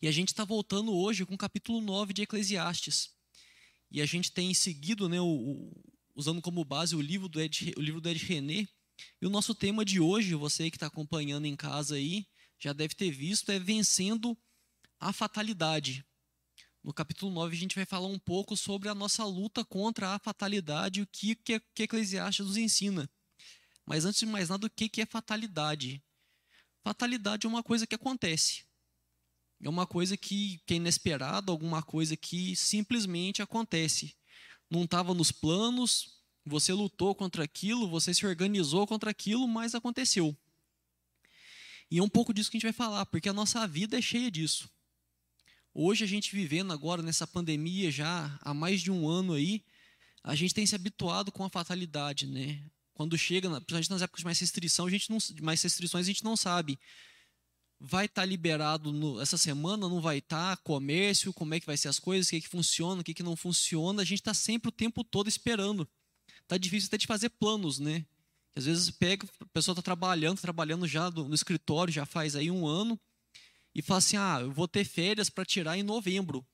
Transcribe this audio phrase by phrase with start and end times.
[0.00, 3.10] E a gente está voltando hoje com o capítulo 9 de Eclesiastes.
[3.90, 7.74] E a gente tem seguido, né, o, o, usando como base o livro do Ed,
[7.76, 8.68] o livro do Ed René.
[9.20, 12.26] E o nosso tema de hoje, você que está acompanhando em casa aí,
[12.60, 14.38] já deve ter visto, é vencendo
[15.00, 16.04] a fatalidade.
[16.82, 20.18] No capítulo 9, a gente vai falar um pouco sobre a nossa luta contra a
[20.18, 23.10] fatalidade e o que, que, que Eclesiastes nos ensina.
[23.84, 26.00] Mas antes de mais nada, o que, que é fatalidade?
[26.84, 28.67] Fatalidade é uma coisa que acontece.
[29.60, 34.14] É uma coisa que, que é inesperada, alguma coisa que simplesmente acontece.
[34.70, 40.36] Não estava nos planos, você lutou contra aquilo, você se organizou contra aquilo, mas aconteceu.
[41.90, 44.02] E é um pouco disso que a gente vai falar, porque a nossa vida é
[44.02, 44.70] cheia disso.
[45.74, 49.64] Hoje a gente vivendo agora nessa pandemia já há mais de um ano aí,
[50.22, 52.62] a gente tem se habituado com a fatalidade, né?
[52.94, 56.24] Quando chega, principalmente nas épocas de mais restrição, a gente não, mais restrições a gente
[56.24, 56.78] não sabe
[57.80, 61.66] vai estar tá liberado no, essa semana, não vai estar, tá, comércio, como é que
[61.66, 64.02] vai ser as coisas, o que, é que funciona, o que, é que não funciona.
[64.02, 65.88] A gente está sempre o tempo todo esperando.
[66.42, 68.04] Está difícil até de fazer planos, né?
[68.56, 72.50] Às vezes pega, a pessoa está trabalhando, trabalhando já no, no escritório, já faz aí
[72.50, 72.98] um ano,
[73.74, 76.44] e fala assim: ah, eu vou ter férias para tirar em novembro.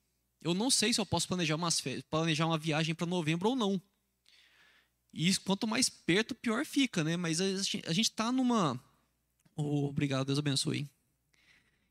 [0.41, 3.55] Eu não sei se eu posso planejar, umas férias, planejar uma viagem para novembro ou
[3.55, 3.81] não.
[5.11, 7.17] E quanto mais perto, pior fica, né?
[7.17, 8.79] Mas a gente está numa.
[9.55, 10.87] Oh, obrigado, Deus abençoe.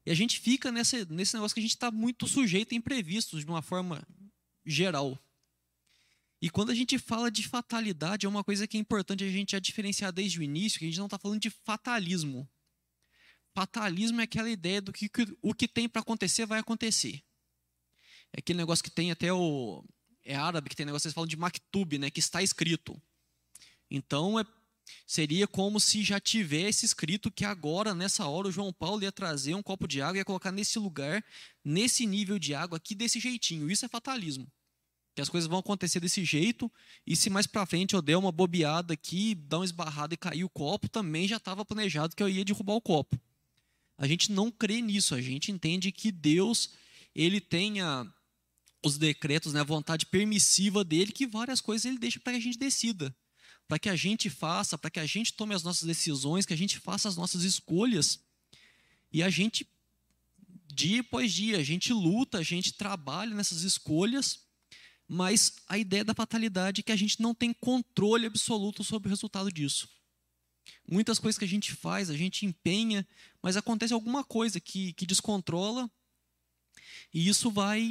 [0.06, 3.40] E a gente fica nesse, nesse negócio que a gente está muito sujeito a imprevistos
[3.40, 4.06] de uma forma
[4.64, 5.18] geral.
[6.40, 9.52] E quando a gente fala de fatalidade, é uma coisa que é importante a gente
[9.52, 12.46] já diferenciar desde o início, que a gente não está falando de fatalismo.
[13.54, 17.22] Fatalismo é aquela ideia do que, que o que tem para acontecer vai acontecer.
[18.32, 19.84] É aquele negócio que tem até o.
[20.24, 23.00] É árabe que tem negócio eles falam de maktub, né, que está escrito.
[23.90, 24.44] Então é
[25.06, 29.54] Seria como se já tivesse escrito que agora, nessa hora, o João Paulo ia trazer
[29.54, 31.24] um copo de água e ia colocar nesse lugar,
[31.64, 33.70] nesse nível de água aqui, desse jeitinho.
[33.70, 34.46] Isso é fatalismo.
[35.14, 36.70] Que as coisas vão acontecer desse jeito,
[37.06, 40.42] e se mais para frente eu der uma bobeada aqui, dar uma esbarrada e cair
[40.42, 43.18] o copo, também já estava planejado que eu ia derrubar o copo.
[43.96, 46.70] A gente não crê nisso, a gente entende que Deus,
[47.14, 48.12] ele tenha
[48.84, 52.42] os decretos, né, a vontade permissiva dele, que várias coisas ele deixa para que a
[52.42, 53.14] gente decida
[53.66, 56.56] para que a gente faça, para que a gente tome as nossas decisões, que a
[56.56, 58.20] gente faça as nossas escolhas.
[59.12, 59.66] E a gente,
[60.72, 64.40] dia após dia, a gente luta, a gente trabalha nessas escolhas,
[65.08, 69.10] mas a ideia da fatalidade é que a gente não tem controle absoluto sobre o
[69.10, 69.88] resultado disso.
[70.90, 73.06] Muitas coisas que a gente faz, a gente empenha,
[73.42, 75.90] mas acontece alguma coisa que, que descontrola,
[77.12, 77.90] e isso vai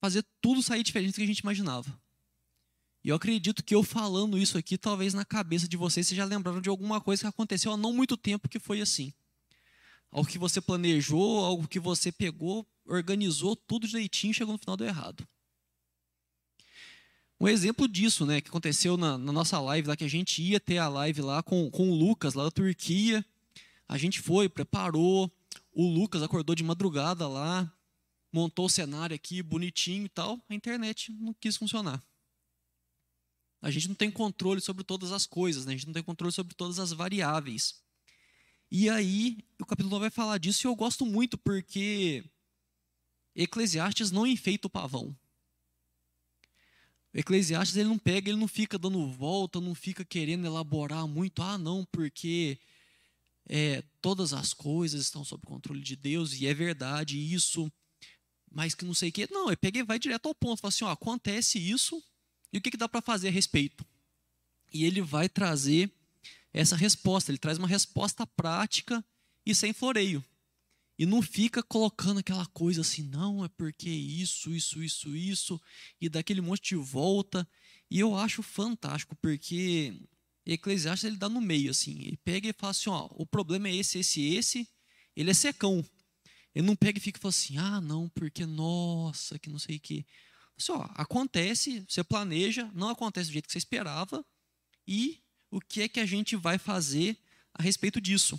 [0.00, 1.99] fazer tudo sair diferente do que a gente imaginava.
[3.02, 6.24] E eu acredito que eu falando isso aqui, talvez na cabeça de vocês, vocês já
[6.24, 9.12] lembraram de alguma coisa que aconteceu há não muito tempo que foi assim.
[10.10, 14.86] Algo que você planejou, algo que você pegou, organizou tudo direitinho, chegou no final deu
[14.86, 15.26] errado.
[17.40, 20.60] Um exemplo disso, né, que aconteceu na, na, nossa live lá, que a gente ia
[20.60, 23.24] ter a live lá com, com o Lucas, lá da Turquia.
[23.88, 25.32] A gente foi, preparou,
[25.72, 27.72] o Lucas acordou de madrugada lá,
[28.30, 30.38] montou o cenário aqui bonitinho e tal.
[30.50, 32.02] A internet não quis funcionar.
[33.60, 35.72] A gente não tem controle sobre todas as coisas, né?
[35.72, 37.82] a gente não tem controle sobre todas as variáveis.
[38.70, 42.24] E aí, o capítulo 9 vai falar disso e eu gosto muito porque
[43.34, 45.16] Eclesiastes não enfeita o pavão.
[47.12, 51.42] Eclesiastes ele não pega, ele não fica dando volta, não fica querendo elaborar muito.
[51.42, 52.58] Ah, não, porque
[53.48, 57.70] é, todas as coisas estão sob controle de Deus e é verdade isso,
[58.50, 59.26] mas que não sei o quê.
[59.30, 60.60] Não, ele pega e vai direto ao ponto.
[60.60, 62.00] Fala assim: ó, acontece isso,
[62.52, 63.84] e o que, que dá para fazer a respeito?
[64.72, 65.90] E ele vai trazer
[66.52, 69.04] essa resposta, ele traz uma resposta prática
[69.44, 70.24] e sem floreio.
[70.98, 75.60] E não fica colocando aquela coisa assim, não, é porque isso, isso, isso, isso,
[76.00, 77.48] e daquele monte de volta.
[77.90, 79.94] E eu acho fantástico, porque
[80.44, 82.02] Eclesiastes ele dá no meio, assim.
[82.02, 84.68] Ele pega e fala assim: ó, o problema é esse, esse, esse.
[85.16, 85.84] Ele é secão.
[86.54, 89.80] Ele não pega e fica falando assim: ah, não, porque nossa, que não sei o
[89.80, 90.04] quê.
[90.60, 94.24] Só acontece, você planeja, não acontece do jeito que você esperava,
[94.86, 95.18] e
[95.50, 97.16] o que é que a gente vai fazer
[97.54, 98.38] a respeito disso?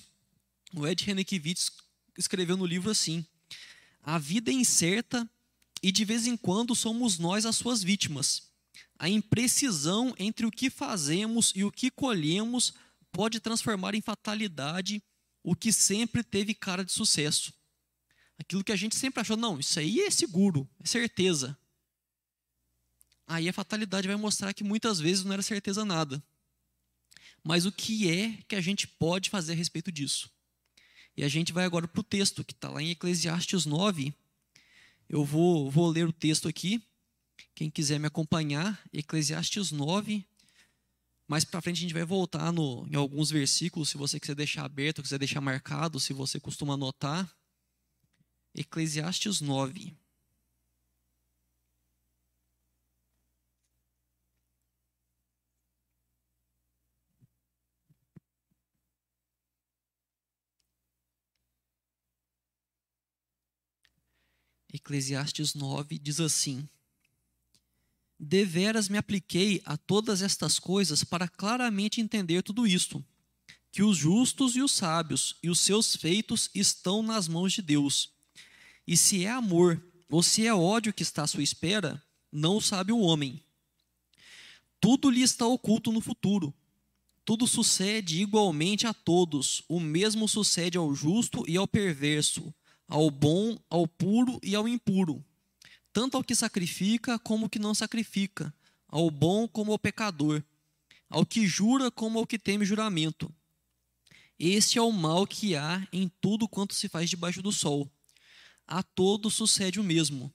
[0.71, 1.71] O Ed Renekiewicz
[2.15, 3.25] escreveu no livro assim:
[4.03, 5.27] A vida é incerta
[5.81, 8.51] e de vez em quando somos nós as suas vítimas.
[8.99, 12.71] A imprecisão entre o que fazemos e o que colhemos
[13.11, 15.01] pode transformar em fatalidade
[15.43, 17.51] o que sempre teve cara de sucesso.
[18.37, 21.57] Aquilo que a gente sempre achou, não, isso aí é seguro, é certeza
[23.31, 26.21] aí a fatalidade vai mostrar que muitas vezes não era certeza nada.
[27.43, 30.29] Mas o que é que a gente pode fazer a respeito disso?
[31.15, 34.13] E a gente vai agora para o texto, que está lá em Eclesiastes 9.
[35.09, 36.81] Eu vou, vou ler o texto aqui.
[37.55, 40.25] Quem quiser me acompanhar, Eclesiastes 9.
[41.27, 44.65] Mais para frente a gente vai voltar no, em alguns versículos, se você quiser deixar
[44.65, 47.33] aberto, quiser deixar marcado, se você costuma anotar.
[48.53, 49.95] Eclesiastes 9.
[64.73, 66.67] Eclesiastes 9 diz assim:
[68.17, 73.03] Deveras me apliquei a todas estas coisas para claramente entender tudo isto,
[73.71, 78.11] que os justos e os sábios e os seus feitos estão nas mãos de Deus.
[78.87, 82.01] E se é amor ou se é ódio que está à sua espera,
[82.31, 83.43] não sabe o homem.
[84.79, 86.53] Tudo lhe está oculto no futuro.
[87.23, 92.53] Tudo sucede igualmente a todos, o mesmo sucede ao justo e ao perverso,
[92.91, 95.23] ao bom, ao puro e ao impuro,
[95.93, 98.53] tanto ao que sacrifica como ao que não sacrifica,
[98.85, 100.43] ao bom como ao pecador,
[101.09, 103.33] ao que jura como ao que teme juramento.
[104.37, 107.89] Este é o mal que há em tudo quanto se faz debaixo do sol.
[108.67, 110.33] A todos sucede o mesmo.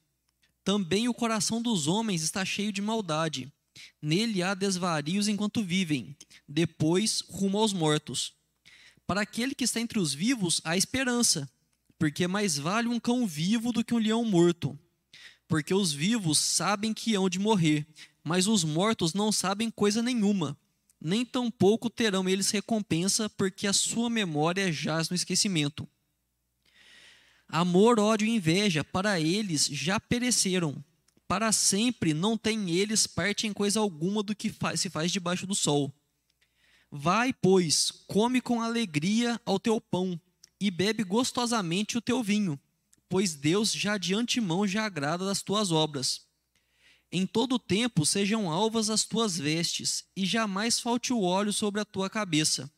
[0.64, 3.52] Também o coração dos homens está cheio de maldade.
[4.00, 6.16] Nele há desvarios enquanto vivem,
[6.48, 8.32] depois rumo aos mortos.
[9.06, 11.46] Para aquele que está entre os vivos, há esperança
[11.98, 14.78] porque mais vale um cão vivo do que um leão morto.
[15.48, 17.86] Porque os vivos sabem que hão de morrer,
[18.22, 20.58] mas os mortos não sabem coisa nenhuma,
[21.00, 25.88] nem tampouco terão eles recompensa, porque a sua memória jaz no esquecimento.
[27.48, 30.84] Amor, ódio e inveja, para eles já pereceram.
[31.28, 35.54] Para sempre não têm eles parte em coisa alguma do que se faz debaixo do
[35.54, 35.94] sol.
[36.90, 40.20] Vai, pois, come com alegria ao teu pão
[40.60, 42.58] e bebe gostosamente o teu vinho,
[43.08, 46.26] pois Deus já de antemão já agrada das tuas obras.
[47.10, 51.84] Em todo tempo sejam alvas as tuas vestes, e jamais falte o óleo sobre a
[51.84, 52.70] tua cabeça.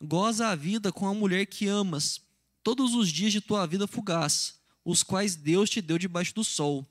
[0.00, 2.20] Goza a vida com a mulher que amas,
[2.62, 6.86] todos os dias de tua vida fugaz, os quais Deus te deu debaixo do sol.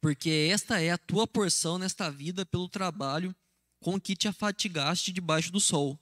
[0.00, 3.34] Porque esta é a tua porção nesta vida pelo trabalho
[3.80, 5.98] com que te afatigaste debaixo do sol.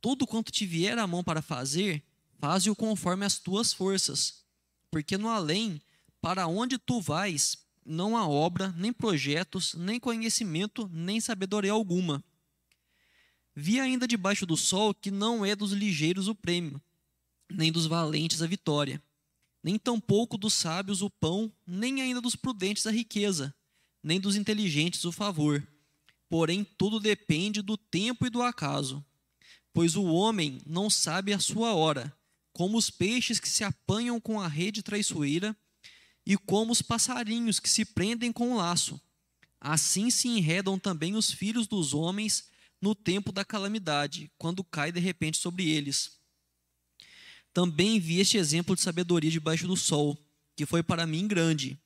[0.00, 2.02] Tudo quanto te vier à mão para fazer,
[2.38, 4.44] faze-o conforme as tuas forças,
[4.90, 5.80] porque no além,
[6.20, 12.22] para onde tu vais, não há obra, nem projetos, nem conhecimento, nem sabedoria alguma.
[13.54, 16.80] Vi ainda debaixo do sol que não é dos ligeiros o prêmio,
[17.50, 19.02] nem dos valentes a vitória,
[19.62, 23.54] nem tampouco dos sábios o pão, nem ainda dos prudentes a riqueza,
[24.02, 25.66] nem dos inteligentes o favor.
[26.28, 29.04] Porém, tudo depende do tempo e do acaso.
[29.72, 32.14] Pois o homem não sabe a sua hora,
[32.58, 35.56] como os peixes que se apanham com a rede traiçoeira,
[36.26, 39.00] e como os passarinhos que se prendem com o laço.
[39.60, 42.48] Assim se enredam também os filhos dos homens
[42.82, 46.18] no tempo da calamidade, quando cai de repente sobre eles.
[47.52, 50.18] Também vi este exemplo de sabedoria debaixo do sol,
[50.56, 51.80] que foi para mim grande.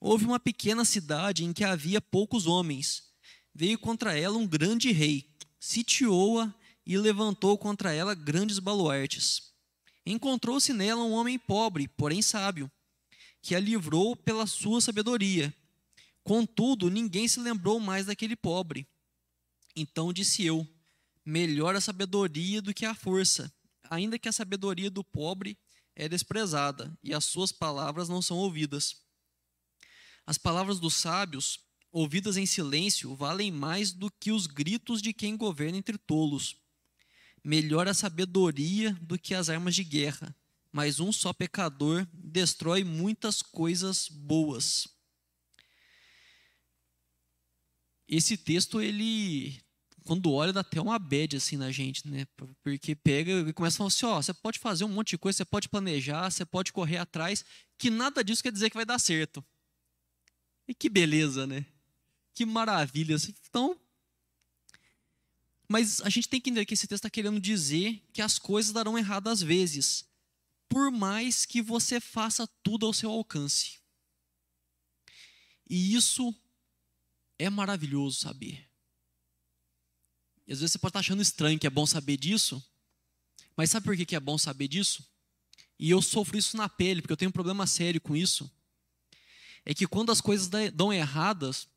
[0.00, 3.02] Houve uma pequena cidade em que havia poucos homens.
[3.54, 5.30] Veio contra ela um grande rei,
[5.60, 6.54] sitiou-a
[6.86, 9.54] e levantou contra ela grandes baluartes.
[10.06, 12.70] Encontrou-se nela um homem pobre, porém sábio,
[13.42, 15.52] que a livrou pela sua sabedoria.
[16.22, 18.86] Contudo, ninguém se lembrou mais daquele pobre.
[19.74, 20.66] Então disse eu:
[21.24, 23.52] melhor a sabedoria do que a força,
[23.90, 25.58] ainda que a sabedoria do pobre
[25.96, 28.96] é desprezada e as suas palavras não são ouvidas.
[30.24, 35.36] As palavras dos sábios, ouvidas em silêncio, valem mais do que os gritos de quem
[35.36, 36.56] governa entre tolos.
[37.46, 40.34] Melhor a sabedoria do que as armas de guerra,
[40.72, 44.88] mas um só pecador destrói muitas coisas boas.
[48.08, 49.60] Esse texto, ele,
[50.02, 52.26] quando olha, dá até uma bad assim na gente, né?
[52.64, 55.36] Porque pega e começa a falar assim: ó, você pode fazer um monte de coisa,
[55.36, 57.44] você pode planejar, você pode correr atrás,
[57.78, 59.44] que nada disso quer dizer que vai dar certo.
[60.66, 61.64] E que beleza, né?
[62.34, 63.14] Que maravilha.
[63.48, 63.78] Então,
[65.68, 68.72] mas a gente tem que entender que esse texto está querendo dizer que as coisas
[68.72, 70.04] darão errado às vezes,
[70.68, 73.78] por mais que você faça tudo ao seu alcance.
[75.68, 76.34] E isso
[77.38, 78.68] é maravilhoso saber.
[80.46, 82.64] E às vezes você pode estar achando estranho que é bom saber disso,
[83.56, 85.04] mas sabe por que é bom saber disso?
[85.78, 88.50] E eu sofro isso na pele, porque eu tenho um problema sério com isso.
[89.64, 91.68] É que quando as coisas dão erradas,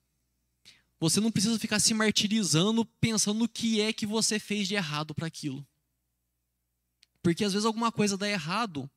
[1.00, 5.15] você não precisa ficar se martirizando pensando no que é que você fez de errado
[5.15, 5.65] para aquilo.
[7.22, 8.89] Porque às vezes alguma coisa dá errado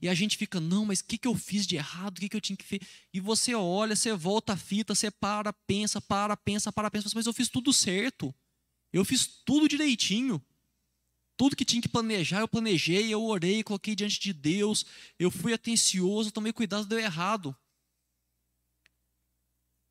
[0.00, 2.16] e a gente fica, não, mas o que, que eu fiz de errado?
[2.16, 2.82] O que, que eu tinha que fazer?
[3.12, 7.26] E você olha, você volta a fita, você para, pensa, para, pensa, para, pensa, mas
[7.26, 8.34] eu fiz tudo certo.
[8.92, 10.42] Eu fiz tudo direitinho.
[11.36, 14.86] Tudo que tinha que planejar, eu planejei, eu orei, coloquei diante de Deus,
[15.18, 17.54] eu fui atencioso, tomei cuidado, deu errado.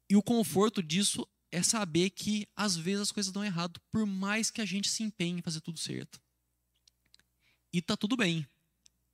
[0.09, 4.51] E o conforto disso é saber que às vezes as coisas dão errado, por mais
[4.51, 6.19] que a gente se empenhe em fazer tudo certo.
[7.71, 8.45] E tá tudo bem.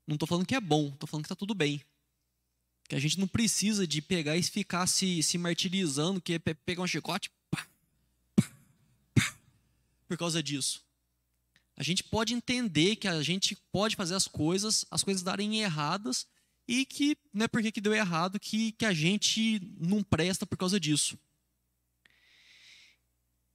[0.07, 1.83] Não estou falando que é bom, estou falando que está tudo bem.
[2.89, 6.81] Que a gente não precisa de pegar e ficar se, se martirizando, que é pegar
[6.81, 7.67] um chicote pá,
[8.36, 8.51] pá,
[9.13, 9.36] pá,
[10.07, 10.83] por causa disso.
[11.77, 16.25] A gente pode entender que a gente pode fazer as coisas, as coisas darem erradas,
[16.67, 20.57] e que não é porque que deu errado que, que a gente não presta por
[20.57, 21.19] causa disso.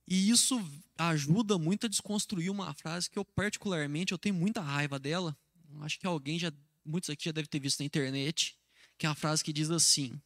[0.07, 0.63] E isso
[0.97, 5.37] ajuda muito a desconstruir uma frase que eu particularmente eu tenho muita raiva dela,
[5.81, 6.53] acho que alguém já,
[6.85, 8.57] muitos aqui já devem ter visto na internet,
[8.97, 10.21] que é uma frase que diz assim: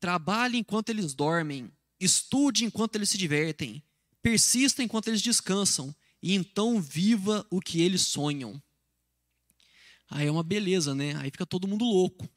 [0.00, 1.70] Trabalhe enquanto eles dormem,
[2.00, 3.82] estude enquanto eles se divertem,
[4.22, 8.60] persista enquanto eles descansam, e então viva o que eles sonham.
[10.08, 11.14] Aí é uma beleza, né?
[11.16, 12.28] Aí fica todo mundo louco.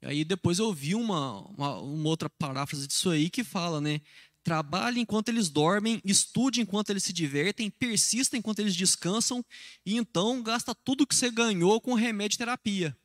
[0.00, 4.00] E aí depois eu vi uma, uma, uma outra paráfrase disso aí que fala, né?
[4.42, 9.44] Trabalhe enquanto eles dormem, estude enquanto eles se divertem, persista enquanto eles descansam,
[9.84, 12.96] e então gasta tudo que você ganhou com remédio e terapia.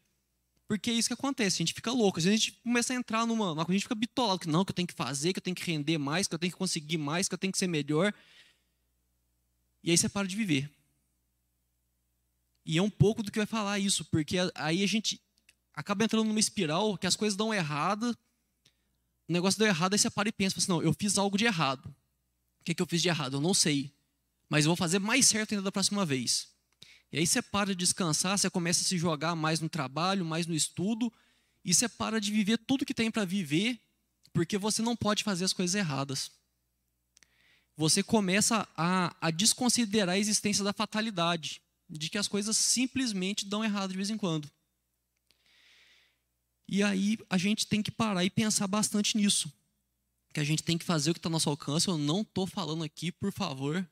[0.68, 2.18] Porque é isso que acontece, a gente fica louco.
[2.18, 3.62] Às vezes a gente começa a entrar numa.
[3.62, 5.70] A gente fica bitolado, que não, que eu tenho que fazer, que eu tenho que
[5.70, 8.14] render mais, que eu tenho que conseguir mais, que eu tenho que ser melhor.
[9.84, 10.72] E aí você para de viver.
[12.66, 15.22] E é um pouco do que vai falar isso, porque aí a gente
[15.74, 18.18] acaba entrando numa espiral que as coisas dão errado,
[19.34, 21.46] o negócio deu errado, aí você para e pensa, assim, não, eu fiz algo de
[21.46, 21.88] errado.
[22.62, 23.38] O que, é que eu fiz de errado?
[23.38, 23.92] Eu não sei.
[24.48, 26.50] Mas eu vou fazer mais certo ainda da próxima vez.
[27.12, 30.46] E aí você para de descansar, você começa a se jogar mais no trabalho, mais
[30.46, 31.12] no estudo,
[31.66, 33.80] e você para de viver tudo que tem para viver,
[34.32, 36.30] porque você não pode fazer as coisas erradas.
[37.76, 41.60] Você começa a, a desconsiderar a existência da fatalidade,
[41.90, 44.48] de que as coisas simplesmente dão errado de vez em quando.
[46.68, 49.52] E aí a gente tem que parar e pensar bastante nisso.
[50.34, 51.88] Que a gente tem que fazer o que está ao nosso alcance.
[51.88, 53.88] Eu não estou falando aqui, por favor.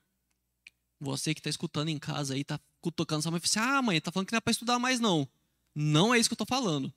[1.00, 3.98] Você que está escutando em casa aí, está cutucando sua mãe e assim, ah, mãe,
[3.98, 5.28] está falando que não é para estudar mais, não.
[5.74, 6.94] Não é isso que eu estou falando.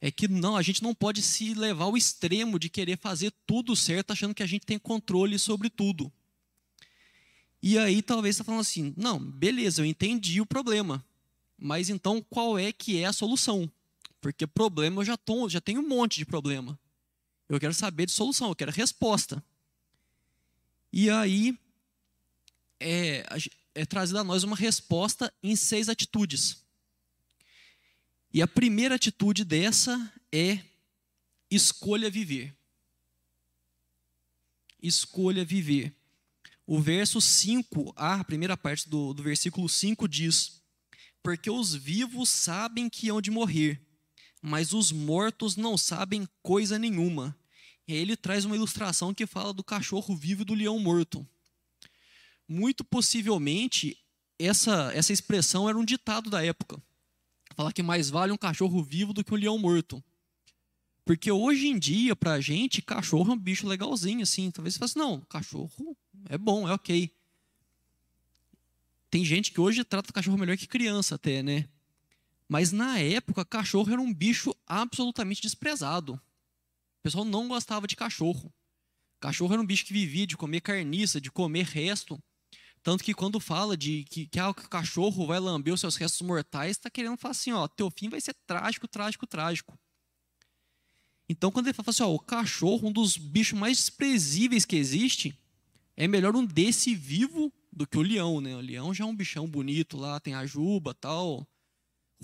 [0.00, 3.76] É que não, a gente não pode se levar ao extremo de querer fazer tudo
[3.76, 6.12] certo, achando que a gente tem controle sobre tudo.
[7.62, 11.04] E aí talvez está falando assim, não, beleza, eu entendi o problema.
[11.56, 13.70] Mas então qual é que é a solução?
[14.22, 16.78] Porque problema eu já, tô, já tenho um monte de problema.
[17.48, 19.44] Eu quero saber de solução, eu quero resposta.
[20.92, 21.58] E aí
[22.78, 23.26] é,
[23.74, 26.64] é trazida a nós uma resposta em seis atitudes.
[28.32, 30.60] E a primeira atitude dessa é
[31.50, 32.56] escolha viver.
[34.80, 35.92] Escolha viver.
[36.64, 40.62] O verso 5, a primeira parte do, do versículo 5 diz:
[41.24, 43.80] Porque os vivos sabem que hão de morrer,
[44.42, 47.36] mas os mortos não sabem coisa nenhuma.
[47.86, 51.26] E aí ele traz uma ilustração que fala do cachorro vivo e do leão morto.
[52.48, 53.96] Muito possivelmente,
[54.38, 56.82] essa, essa expressão era um ditado da época.
[57.54, 60.02] Falar que mais vale um cachorro vivo do que um leão morto.
[61.04, 64.50] Porque hoje em dia, pra gente, cachorro é um bicho legalzinho, assim.
[64.50, 65.96] Talvez você fale assim, não, cachorro
[66.28, 67.12] é bom, é ok.
[69.10, 71.68] Tem gente que hoje trata cachorro melhor que criança até, né?
[72.52, 76.16] Mas na época, cachorro era um bicho absolutamente desprezado.
[76.16, 78.52] O pessoal não gostava de cachorro.
[79.18, 82.22] Cachorro era um bicho que vivia de comer carniça, de comer resto.
[82.82, 86.20] Tanto que quando fala de que, que, ah, o cachorro vai lamber os seus restos
[86.20, 89.78] mortais, está querendo falar assim, ó, teu fim vai ser trágico, trágico, trágico.
[91.30, 95.34] Então, quando ele fala assim, ó, o cachorro, um dos bichos mais desprezíveis que existe,
[95.96, 98.54] é melhor um desse vivo do que o leão, né?
[98.54, 101.48] O leão já é um bichão bonito lá, tem a juba tal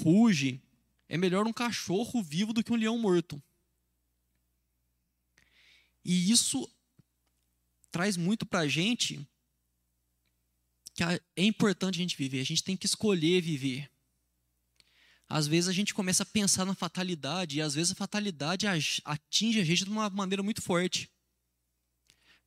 [0.02, 0.60] ruge.
[1.08, 3.42] É melhor um cachorro vivo do que um leão morto.
[6.04, 6.68] E isso
[7.90, 9.26] traz muito para a gente
[10.94, 13.88] que é importante a gente viver, a gente tem que escolher viver.
[15.28, 18.66] Às vezes a gente começa a pensar na fatalidade, e às vezes a fatalidade
[19.04, 21.08] atinge a gente de uma maneira muito forte.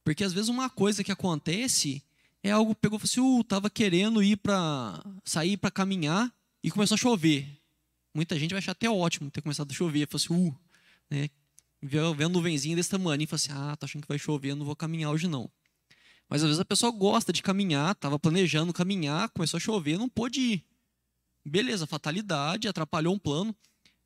[0.04, 2.04] Porque às vezes uma coisa que acontece
[2.44, 6.70] é algo pegou e falou assim, uh, tava querendo ir para sair para caminhar, e
[6.70, 7.48] começou a chover.
[8.14, 10.08] Muita gente vai achar até ótimo ter começado a chover.
[10.08, 10.60] Falou assim, uh,
[11.10, 11.30] né?
[11.82, 14.76] Vendo nuvenzinha desse tamanho, e falou assim, ah, tô achando que vai chover, não vou
[14.76, 15.50] caminhar hoje não.
[16.30, 20.08] Mas às vezes a pessoa gosta de caminhar, estava planejando caminhar, começou a chover, não
[20.08, 20.66] pôde ir.
[21.44, 23.56] Beleza, fatalidade, atrapalhou um plano,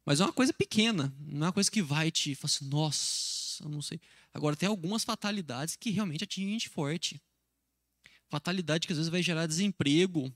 [0.05, 3.63] mas é uma coisa pequena, não é uma coisa que vai te falar assim, nossa,
[3.63, 3.99] eu não sei.
[4.33, 7.21] Agora, tem algumas fatalidades que realmente atingem gente forte.
[8.29, 10.33] Fatalidade que às vezes vai gerar desemprego,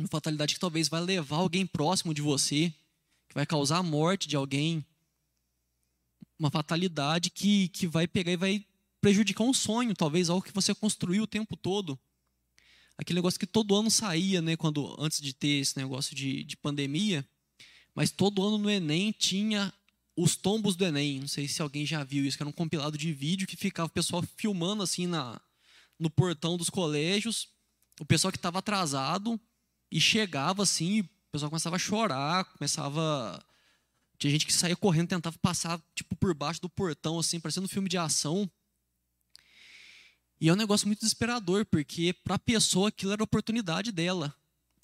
[0.00, 2.72] uma fatalidade que talvez vai levar alguém próximo de você,
[3.28, 4.84] que vai causar a morte de alguém.
[6.38, 8.66] Uma fatalidade que, que vai pegar e vai
[9.00, 11.98] prejudicar um sonho, talvez algo que você construiu o tempo todo.
[12.96, 16.56] Aquele negócio que todo ano saía, né, quando antes de ter esse negócio de, de
[16.56, 17.26] pandemia,
[17.94, 19.72] mas todo ano no Enem tinha
[20.16, 21.20] os tombos do Enem.
[21.20, 23.86] Não sei se alguém já viu isso, que era um compilado de vídeo que ficava
[23.86, 25.40] o pessoal filmando assim na,
[25.98, 27.48] no portão dos colégios,
[28.00, 29.40] o pessoal que estava atrasado
[29.90, 33.42] e chegava assim, o pessoal começava a chorar, começava
[34.18, 37.68] tinha gente que saía correndo, tentava passar tipo por baixo do portão assim, parecendo um
[37.68, 38.50] filme de ação.
[40.40, 44.34] E é um negócio muito desesperador, porque para a pessoa aquilo era a oportunidade dela.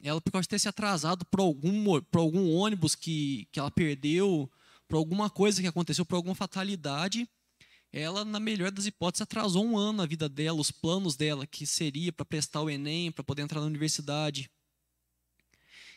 [0.00, 3.70] Ela, por causa de ter se atrasado por algum, por algum ônibus que, que ela
[3.70, 4.50] perdeu,
[4.86, 7.28] por alguma coisa que aconteceu, por alguma fatalidade,
[7.92, 11.66] ela, na melhor das hipóteses, atrasou um ano a vida dela, os planos dela, que
[11.66, 14.50] seria para prestar o Enem, para poder entrar na universidade.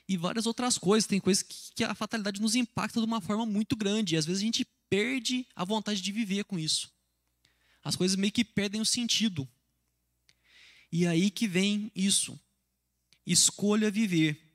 [0.08, 1.08] E várias outras coisas.
[1.08, 4.16] Tem coisas que, que a fatalidade nos impacta de uma forma muito grande.
[4.16, 6.92] E às vezes a gente perde a vontade de viver com isso.
[7.84, 9.48] As coisas meio que perdem o sentido.
[10.92, 12.40] E aí que vem isso.
[13.26, 14.48] Escolha viver.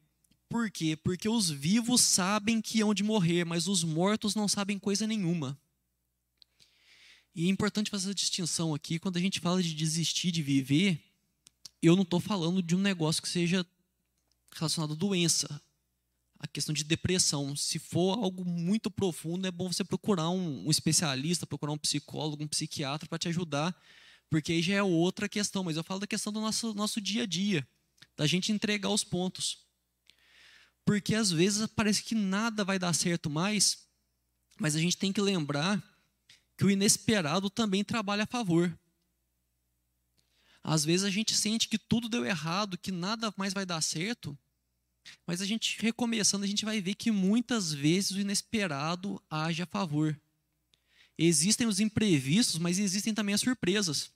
[0.48, 0.96] Por quê?
[0.96, 5.58] Porque os vivos sabem que hão de morrer, mas os mortos não sabem coisa nenhuma.
[7.34, 11.02] E é importante fazer essa distinção aqui, quando a gente fala de desistir de viver,
[11.80, 13.66] eu não estou falando de um negócio que seja
[14.54, 15.60] relacionado à doença,
[16.38, 17.54] a questão de depressão.
[17.54, 22.42] Se for algo muito profundo, é bom você procurar um, um especialista, procurar um psicólogo,
[22.42, 23.74] um psiquiatra para te ajudar,
[24.28, 25.62] porque aí já é outra questão.
[25.62, 27.66] Mas eu falo da questão do nosso, nosso dia a dia,
[28.16, 29.58] da gente entregar os pontos.
[30.84, 33.86] Porque às vezes parece que nada vai dar certo mais,
[34.58, 35.80] mas a gente tem que lembrar
[36.56, 38.76] que o inesperado também trabalha a favor.
[40.62, 44.36] Às vezes a gente sente que tudo deu errado, que nada mais vai dar certo,
[45.26, 49.66] mas a gente recomeçando, a gente vai ver que muitas vezes o inesperado age a
[49.66, 50.18] favor.
[51.18, 54.10] Existem os imprevistos, mas existem também as surpresas.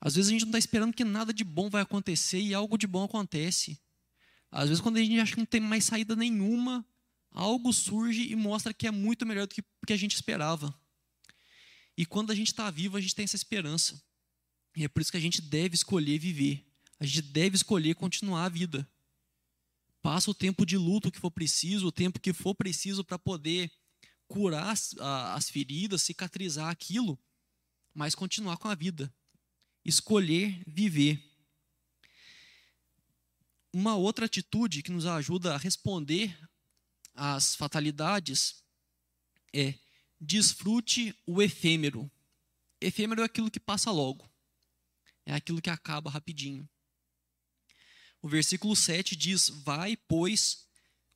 [0.00, 2.76] Às vezes a gente não está esperando que nada de bom vai acontecer e algo
[2.76, 3.80] de bom acontece.
[4.50, 6.86] Às vezes, quando a gente acha que não tem mais saída nenhuma,
[7.30, 10.72] algo surge e mostra que é muito melhor do que, que a gente esperava.
[11.96, 14.00] E quando a gente está vivo, a gente tem essa esperança.
[14.76, 16.64] E é por isso que a gente deve escolher viver.
[17.00, 18.88] A gente deve escolher continuar a vida.
[20.04, 23.72] Passa o tempo de luto que for preciso, o tempo que for preciso para poder
[24.28, 27.18] curar as, as feridas, cicatrizar aquilo,
[27.94, 29.10] mas continuar com a vida.
[29.82, 31.26] Escolher viver.
[33.72, 36.38] Uma outra atitude que nos ajuda a responder
[37.14, 38.62] às fatalidades
[39.54, 39.72] é
[40.20, 42.10] desfrute o efêmero.
[42.78, 44.30] Efêmero é aquilo que passa logo,
[45.24, 46.68] é aquilo que acaba rapidinho.
[48.24, 50.66] O versículo 7 diz: Vai, pois,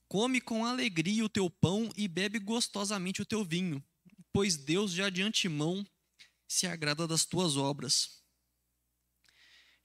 [0.08, 3.82] come com alegria o teu pão e bebe gostosamente o teu vinho,
[4.30, 5.86] pois Deus já de antemão
[6.46, 8.22] se agrada das tuas obras.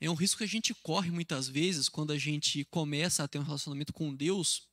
[0.01, 3.39] É um risco que a gente corre muitas vezes quando a gente começa a ter
[3.39, 4.67] um relacionamento com Deus,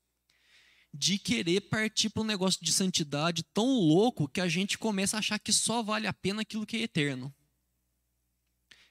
[0.93, 5.21] de querer partir para um negócio de santidade tão louco que a gente começa a
[5.21, 7.33] achar que só vale a pena aquilo que é eterno.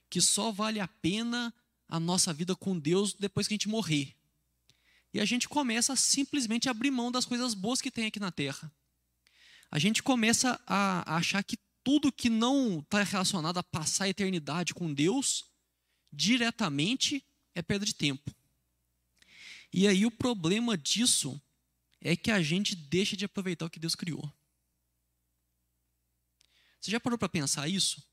[0.09, 1.53] Que só vale a pena
[1.89, 4.15] a nossa vida com Deus depois que a gente morrer.
[5.11, 8.31] E a gente começa a simplesmente abrir mão das coisas boas que tem aqui na
[8.31, 8.71] terra.
[9.71, 14.73] A gente começa a achar que tudo que não está relacionado a passar a eternidade
[14.73, 15.45] com Deus,
[16.13, 17.25] diretamente,
[17.55, 18.31] é perda de tempo.
[19.73, 21.41] E aí o problema disso
[22.01, 24.31] é que a gente deixa de aproveitar o que Deus criou.
[26.79, 28.03] Você já parou para pensar isso?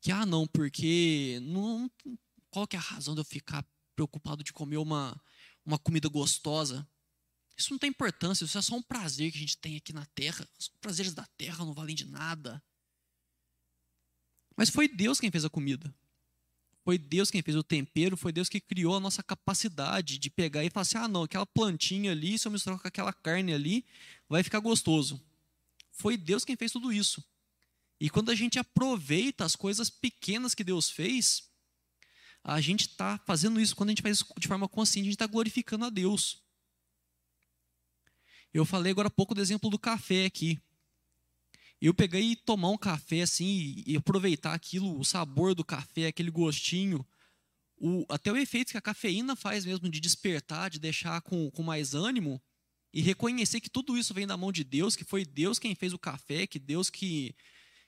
[0.00, 1.90] Que, ah, não, porque não,
[2.50, 5.20] qual que é a razão de eu ficar preocupado de comer uma,
[5.64, 6.86] uma comida gostosa?
[7.56, 10.06] Isso não tem importância, isso é só um prazer que a gente tem aqui na
[10.06, 10.48] terra.
[10.58, 12.62] Os prazeres da terra não valem de nada.
[14.56, 15.94] Mas foi Deus quem fez a comida.
[16.82, 20.64] Foi Deus quem fez o tempero, foi Deus que criou a nossa capacidade de pegar
[20.64, 23.84] e falar assim: ah, não, aquela plantinha ali, se eu misturar com aquela carne ali,
[24.28, 25.22] vai ficar gostoso.
[25.92, 27.22] Foi Deus quem fez tudo isso.
[28.00, 31.49] E quando a gente aproveita as coisas pequenas que Deus fez,
[32.42, 35.14] a gente está fazendo isso, quando a gente faz isso de forma consciente, a gente
[35.14, 36.42] está glorificando a Deus.
[38.52, 40.58] Eu falei agora há pouco do exemplo do café aqui.
[41.80, 46.30] Eu peguei e tomar um café assim e aproveitar aquilo, o sabor do café, aquele
[46.30, 47.06] gostinho,
[47.76, 51.62] o, até o efeito que a cafeína faz mesmo de despertar, de deixar com, com
[51.62, 52.40] mais ânimo,
[52.92, 55.92] e reconhecer que tudo isso vem da mão de Deus, que foi Deus quem fez
[55.94, 57.34] o café, que Deus que,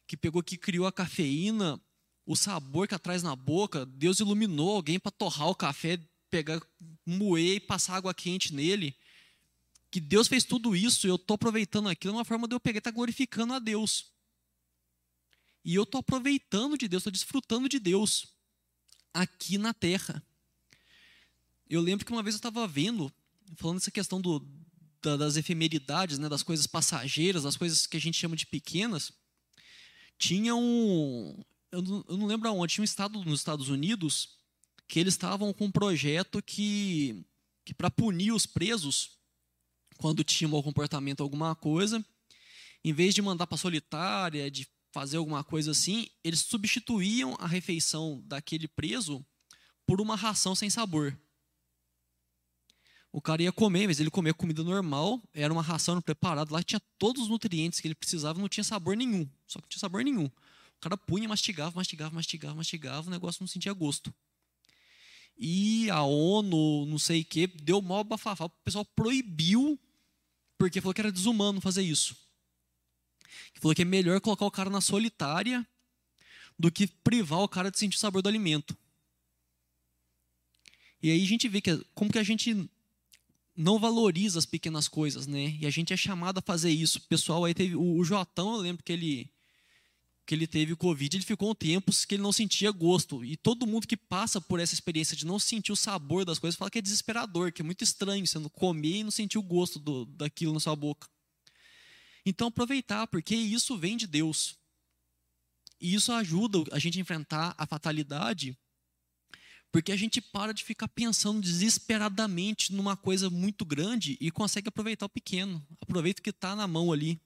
[0.07, 1.79] que pegou, que criou a cafeína,
[2.25, 5.99] o sabor que traz na boca, Deus iluminou alguém para torrar o café,
[6.31, 6.61] pegar,
[7.05, 8.97] moer e passar água quente nele.
[9.91, 12.77] Que Deus fez tudo isso eu estou aproveitando aquilo, é uma forma de eu pegar
[12.77, 14.13] e estar tá glorificando a Deus.
[15.65, 18.27] E eu estou aproveitando de Deus, estou desfrutando de Deus
[19.13, 20.23] aqui na terra.
[21.69, 23.13] Eu lembro que uma vez eu estava vendo,
[23.57, 24.47] falando dessa questão do,
[25.03, 29.13] da, das efemeridades, né, das coisas passageiras, das coisas que a gente chama de pequenas,
[30.19, 31.43] tinha um.
[31.73, 34.37] Eu não, eu não lembro aonde, tinha um estado nos Estados Unidos
[34.87, 37.25] que eles estavam com um projeto que,
[37.65, 39.13] que para punir os presos,
[39.97, 42.05] quando tinham mau comportamento, alguma coisa,
[42.85, 48.23] em vez de mandar para solitária, de fazer alguma coisa assim, eles substituíam a refeição
[48.27, 49.25] daquele preso
[49.87, 51.19] por uma ração sem sabor.
[53.11, 56.81] O cara ia comer, mas ele comia comida normal, era uma ração preparada, lá tinha
[56.99, 60.05] todos os nutrientes que ele precisava, não tinha sabor nenhum, só que não tinha sabor
[60.05, 60.31] nenhum.
[60.83, 64.13] Cara punha, mastigava, mastigava, mastigava, mastigava, o negócio não sentia gosto.
[65.39, 69.79] E a ONU, não sei o que, deu mó bafafá, o pessoal proibiu,
[70.59, 72.17] porque falou que era desumano fazer isso.
[73.55, 75.65] Falou que é melhor colocar o cara na solitária
[76.59, 78.77] do que privar o cara de sentir o sabor do alimento.
[81.01, 82.69] E aí a gente vê que como que a gente
[83.57, 85.57] não valoriza as pequenas coisas, né?
[85.61, 86.99] E a gente é chamado a fazer isso.
[86.99, 89.31] O pessoal aí teve o, o Jotão, eu lembro que ele
[90.33, 93.23] que ele teve o Covid, ele ficou um tempo que ele não sentia gosto.
[93.23, 96.57] E todo mundo que passa por essa experiência de não sentir o sabor das coisas
[96.57, 99.43] fala que é desesperador, que é muito estranho você não comer e não sentir o
[99.43, 101.07] gosto do, daquilo na sua boca.
[102.25, 104.57] Então aproveitar, porque isso vem de Deus.
[105.79, 108.57] E isso ajuda a gente a enfrentar a fatalidade
[109.71, 115.05] porque a gente para de ficar pensando desesperadamente numa coisa muito grande e consegue aproveitar
[115.05, 115.63] o pequeno.
[115.81, 117.21] Aproveita o que está na mão ali,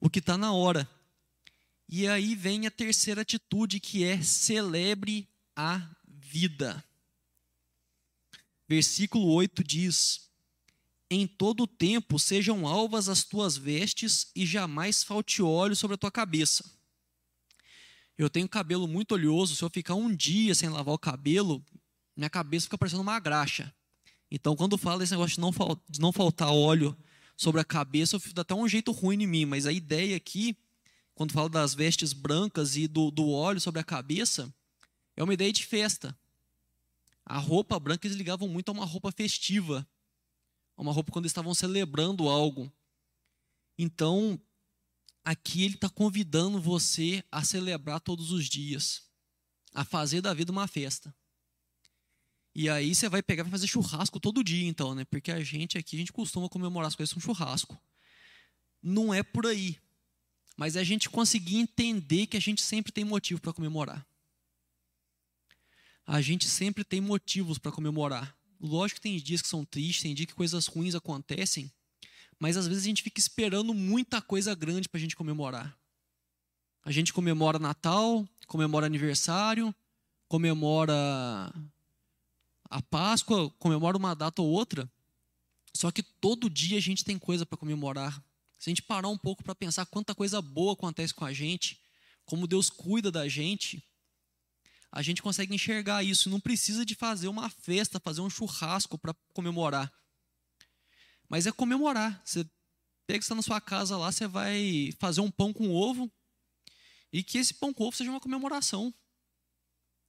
[0.00, 0.88] o que está na hora.
[1.88, 6.82] E aí vem a terceira atitude, que é celebre a vida.
[8.68, 10.30] Versículo 8 diz:
[11.10, 16.10] Em todo tempo sejam alvas as tuas vestes e jamais falte óleo sobre a tua
[16.10, 16.64] cabeça.
[18.16, 21.64] Eu tenho cabelo muito oleoso, se eu ficar um dia sem lavar o cabelo,
[22.16, 23.74] minha cabeça fica parecendo uma graxa.
[24.30, 25.36] Então, quando fala esse negócio
[25.88, 26.96] de não, faltar óleo
[27.36, 29.44] sobre a cabeça, dá até um jeito ruim em mim.
[29.44, 30.56] Mas a ideia aqui,
[31.14, 34.52] quando fala das vestes brancas e do, do óleo sobre a cabeça,
[35.16, 36.16] é uma ideia de festa.
[37.24, 39.86] A roupa branca eles ligavam muito a uma roupa festiva,
[40.76, 42.70] a uma roupa quando estavam celebrando algo.
[43.78, 44.40] Então,
[45.24, 49.02] aqui ele está convidando você a celebrar todos os dias,
[49.72, 51.14] a fazer da vida uma festa.
[52.54, 55.04] E aí você vai pegar e fazer churrasco todo dia, então, né?
[55.04, 57.80] Porque a gente aqui, a gente costuma comemorar as coisas com churrasco.
[58.80, 59.80] Não é por aí.
[60.56, 64.06] Mas é a gente conseguir entender que a gente sempre tem motivo para comemorar.
[66.06, 68.36] A gente sempre tem motivos para comemorar.
[68.60, 71.70] Lógico que tem dias que são tristes, tem dias que coisas ruins acontecem,
[72.38, 75.76] mas às vezes a gente fica esperando muita coisa grande para a gente comemorar.
[76.84, 79.74] A gente comemora Natal, comemora aniversário,
[80.28, 80.94] comemora
[82.68, 84.90] a Páscoa, comemora uma data ou outra.
[85.74, 88.22] Só que todo dia a gente tem coisa para comemorar.
[88.58, 91.80] Se a gente parar um pouco para pensar quanta coisa boa acontece com a gente,
[92.24, 93.82] como Deus cuida da gente,
[94.90, 96.30] a gente consegue enxergar isso.
[96.30, 99.92] Não precisa de fazer uma festa, fazer um churrasco para comemorar.
[101.28, 102.22] Mas é comemorar.
[102.24, 102.48] Você
[103.06, 106.10] pega está na sua casa lá, você vai fazer um pão com ovo
[107.12, 108.94] e que esse pão com ovo seja uma comemoração.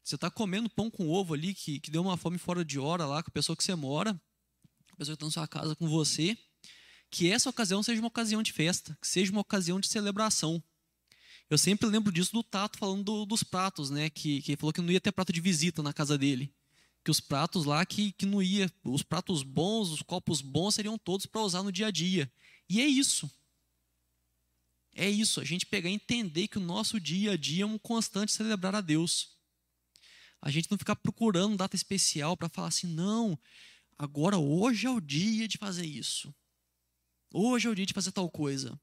[0.03, 3.07] Você está comendo pão com ovo ali, que, que deu uma fome fora de hora
[3.07, 4.11] lá com a pessoa que você mora,
[4.91, 6.37] a pessoa que está na sua casa com você.
[7.15, 10.61] Que essa ocasião seja uma ocasião de festa, que seja uma ocasião de celebração.
[11.49, 14.09] Eu sempre lembro disso do Tato falando do, dos pratos, né?
[14.09, 16.53] Que, que falou que não ia ter prato de visita na casa dele
[17.05, 20.97] que os pratos lá que, que não ia, os pratos bons, os copos bons seriam
[20.97, 22.29] todos para usar no dia a dia.
[22.67, 23.31] E é isso.
[24.91, 27.77] É isso, a gente pegar e entender que o nosso dia a dia é um
[27.77, 29.37] constante celebrar a Deus.
[30.41, 33.37] A gente não ficar procurando data especial para falar assim, não,
[33.99, 36.33] agora hoje é o dia de fazer isso.
[37.37, 38.79] Hoje é o dia de fazer tal coisa.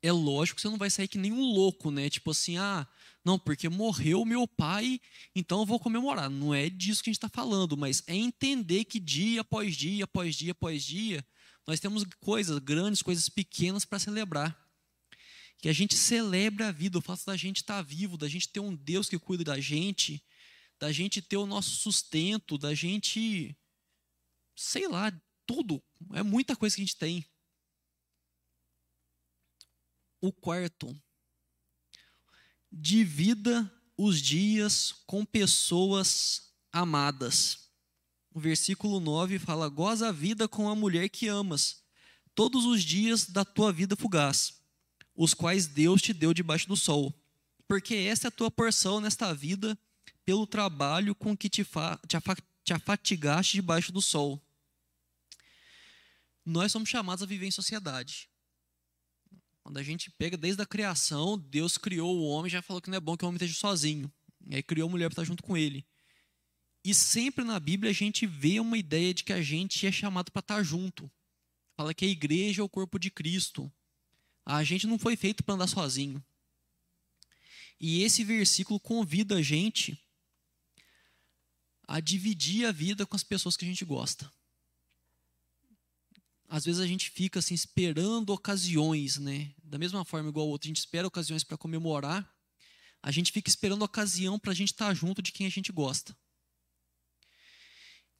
[0.00, 2.08] É lógico que você não vai sair que nem um louco, né?
[2.08, 2.88] Tipo assim, ah,
[3.22, 4.98] não, porque morreu meu pai,
[5.34, 6.30] então eu vou comemorar.
[6.30, 10.04] Não é disso que a gente está falando, mas é entender que dia após dia,
[10.04, 11.22] após dia, após dia,
[11.66, 14.58] nós temos coisas grandes, coisas pequenas para celebrar.
[15.58, 18.48] Que a gente celebre a vida, o fato da gente estar tá vivo, da gente
[18.48, 20.24] ter um Deus que cuida da gente,
[20.78, 23.54] da gente ter o nosso sustento, da gente.
[24.56, 25.12] sei lá,
[25.44, 25.82] tudo.
[26.14, 27.22] É muita coisa que a gente tem.
[30.20, 30.94] O quarto,
[32.70, 37.70] divida os dias com pessoas amadas.
[38.32, 41.82] O versículo 9 fala: Goza a vida com a mulher que amas,
[42.34, 44.60] todos os dias da tua vida fugaz,
[45.14, 47.14] os quais Deus te deu debaixo do sol.
[47.66, 49.78] Porque esta é a tua porção nesta vida,
[50.24, 54.40] pelo trabalho com que te, fa te, afa te afatigaste debaixo do sol.
[56.44, 58.28] Nós somos chamados a viver em sociedade.
[59.70, 62.96] Quando a gente pega desde a criação, Deus criou o homem, já falou que não
[62.96, 64.12] é bom que o homem esteja sozinho.
[64.48, 65.86] E aí criou a mulher para estar junto com ele.
[66.84, 70.32] E sempre na Bíblia a gente vê uma ideia de que a gente é chamado
[70.32, 71.08] para estar junto.
[71.76, 73.72] Fala que a igreja é o corpo de Cristo.
[74.44, 76.20] A gente não foi feito para andar sozinho.
[77.78, 79.96] E esse versículo convida a gente
[81.86, 84.28] a dividir a vida com as pessoas que a gente gosta.
[86.52, 89.52] Às vezes a gente fica assim esperando ocasiões, né?
[89.70, 92.28] Da mesma forma igual o outro, a gente espera ocasiões para comemorar,
[93.02, 96.14] a gente fica esperando ocasião para a gente estar junto de quem a gente gosta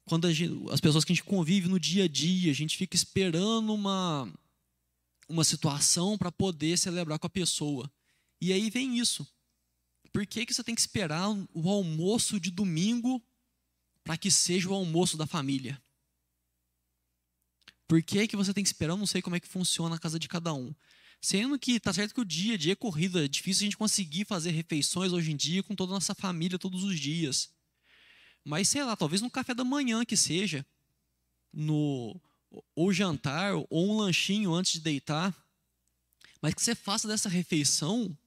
[0.05, 2.95] quando gente, as pessoas que a gente convive no dia a dia, a gente fica
[2.95, 4.31] esperando uma,
[5.29, 7.91] uma situação para poder celebrar com a pessoa.
[8.39, 9.25] E aí vem isso.
[10.11, 13.23] Por que, que você tem que esperar o almoço de domingo
[14.03, 15.81] para que seja o almoço da família?
[17.87, 18.93] Por que, que você tem que esperar?
[18.93, 20.73] Eu não sei como é que funciona a casa de cada um.
[21.21, 23.77] Sendo que tá certo que o dia a dia é corrido, é difícil a gente
[23.77, 27.51] conseguir fazer refeições hoje em dia com toda a nossa família todos os dias.
[28.43, 30.65] Mas sei lá, talvez no café da manhã que seja,
[31.53, 32.19] no
[32.75, 35.35] ou jantar ou um lanchinho antes de deitar,
[36.41, 38.17] mas que você faça dessa refeição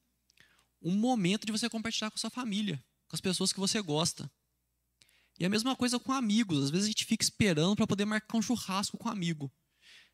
[0.80, 4.30] um momento de você compartilhar com a sua família, com as pessoas que você gosta.
[5.38, 6.64] E a mesma coisa com amigos.
[6.64, 9.50] Às vezes a gente fica esperando para poder marcar um churrasco com um amigo.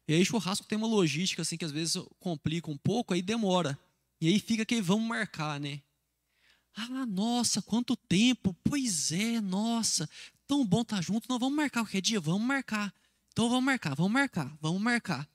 [0.08, 3.78] E aí churrasco tem uma logística assim que às vezes complica um pouco, aí demora.
[4.20, 5.80] E aí fica que vamos marcar, né?
[6.74, 8.54] Ah, nossa, quanto tempo!
[8.64, 10.08] Pois é, nossa,
[10.46, 11.28] tão bom estar tá junto.
[11.28, 12.20] Não, vamos marcar qualquer dia?
[12.20, 12.94] Vamos marcar.
[13.32, 15.28] Então vamos marcar, vamos marcar, vamos marcar.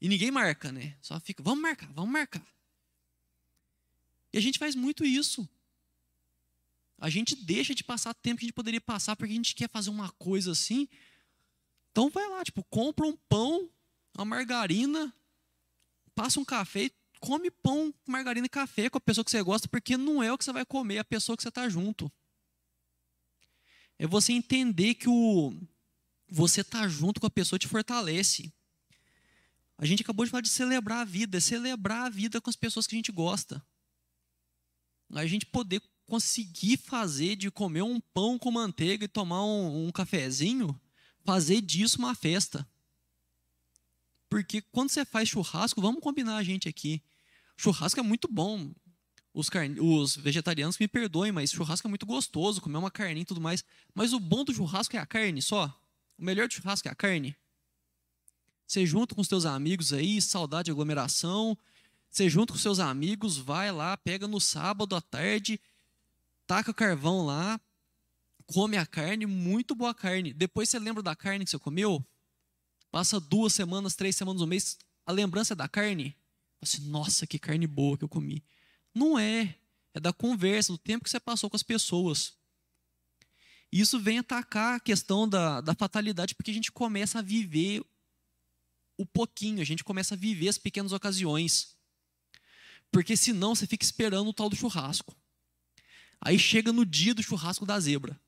[0.00, 0.96] E ninguém marca, né?
[1.00, 2.46] Só fica, vamos marcar, vamos marcar.
[4.32, 5.48] E a gente faz muito isso.
[6.98, 9.68] A gente deixa de passar tempo que a gente poderia passar porque a gente quer
[9.68, 10.88] fazer uma coisa assim.
[11.90, 13.68] Então vai lá, tipo, compra um pão,
[14.16, 15.14] uma margarina,
[16.14, 19.68] passa um café e come pão, margarina e café com a pessoa que você gosta,
[19.68, 22.10] porque não é o que você vai comer, é a pessoa que você está junto.
[23.98, 25.52] É você entender que o
[26.28, 28.52] você estar tá junto com a pessoa te fortalece.
[29.76, 32.56] A gente acabou de falar de celebrar a vida, é celebrar a vida com as
[32.56, 33.64] pessoas que a gente gosta.
[35.10, 39.92] A gente poder conseguir fazer de comer um pão com manteiga e tomar um, um
[39.92, 40.78] cafezinho,
[41.24, 42.66] fazer disso uma festa.
[44.32, 47.02] Porque quando você faz churrasco, vamos combinar a gente aqui.
[47.54, 48.72] Churrasco é muito bom.
[49.34, 49.78] Os, carne...
[49.78, 53.62] os vegetarianos me perdoem, mas churrasco é muito gostoso, comer uma carninha e tudo mais.
[53.94, 55.66] Mas o bom do churrasco é a carne só.
[56.18, 57.36] O melhor do churrasco é a carne.
[58.66, 61.54] Você junto com os teus amigos aí, saudade de aglomeração.
[62.08, 65.60] Você junto com seus amigos, vai lá, pega no sábado à tarde,
[66.46, 67.60] taca carvão lá,
[68.46, 70.32] come a carne, muito boa carne.
[70.32, 72.02] Depois você lembra da carne que você comeu?
[72.92, 76.16] Passa duas semanas, três semanas, um mês, a lembrança é da carne
[76.62, 78.42] assim, nossa, que carne boa que eu comi.
[78.94, 79.58] Não é.
[79.92, 82.34] É da conversa, do tempo que você passou com as pessoas.
[83.70, 87.84] Isso vem atacar a questão da, da fatalidade, porque a gente começa a viver
[88.96, 91.76] o pouquinho, a gente começa a viver as pequenas ocasiões.
[92.90, 95.14] Porque senão você fica esperando o tal do churrasco.
[96.20, 98.18] Aí chega no dia do churrasco da zebra.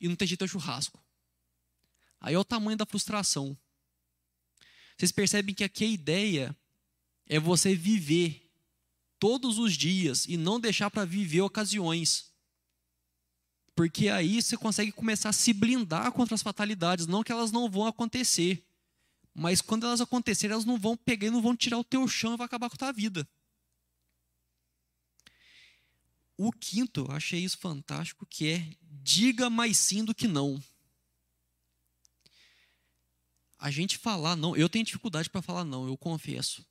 [0.00, 1.02] E não tem jeito é churrasco.
[2.20, 3.56] Aí é o tamanho da frustração.
[4.96, 6.56] Vocês percebem que aqui a ideia
[7.26, 8.50] é você viver
[9.18, 12.30] todos os dias e não deixar para viver ocasiões.
[13.74, 17.70] Porque aí você consegue começar a se blindar contra as fatalidades, não que elas não
[17.70, 18.64] vão acontecer,
[19.34, 22.32] mas quando elas acontecerem, elas não vão pegar e não vão tirar o teu chão
[22.32, 23.28] e vai acabar com a tua vida.
[26.38, 30.62] O quinto, achei isso fantástico, que é diga mais sim do que não.
[33.58, 36.64] A gente falar não, eu tenho dificuldade para falar não, eu confesso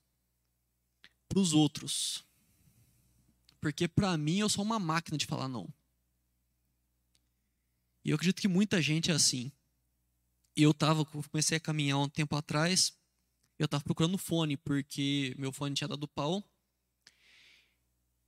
[1.27, 2.23] para os outros.
[3.59, 5.67] Porque para mim eu sou uma máquina de falar não.
[8.03, 9.51] E eu acredito que muita gente é assim.
[10.55, 12.93] Eu tava, comecei a caminhar um tempo atrás,
[13.57, 16.47] eu estava procurando fone, porque meu fone tinha dado pau.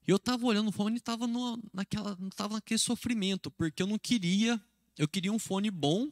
[0.05, 1.27] E eu estava olhando o fone e estava
[1.71, 4.61] naquela, tava naquele sofrimento, porque eu não queria,
[4.97, 6.11] eu queria um fone bom,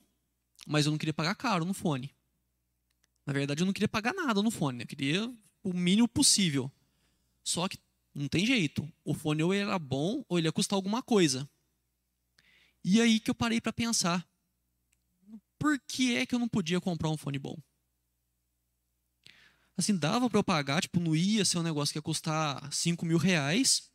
[0.67, 2.14] mas eu não queria pagar caro no fone.
[3.25, 5.33] Na verdade, eu não queria pagar nada no fone, eu queria
[5.63, 6.71] o mínimo possível.
[7.43, 7.79] Só que
[8.13, 8.87] não tem jeito.
[9.03, 11.49] O fone ou ele era bom ou ele ia custar alguma coisa.
[12.83, 14.27] E aí que eu parei para pensar:
[15.57, 17.57] por que é que eu não podia comprar um fone bom?
[19.77, 23.05] Assim, dava para eu pagar, tipo, não ia ser um negócio que ia custar 5
[23.05, 23.91] mil reais,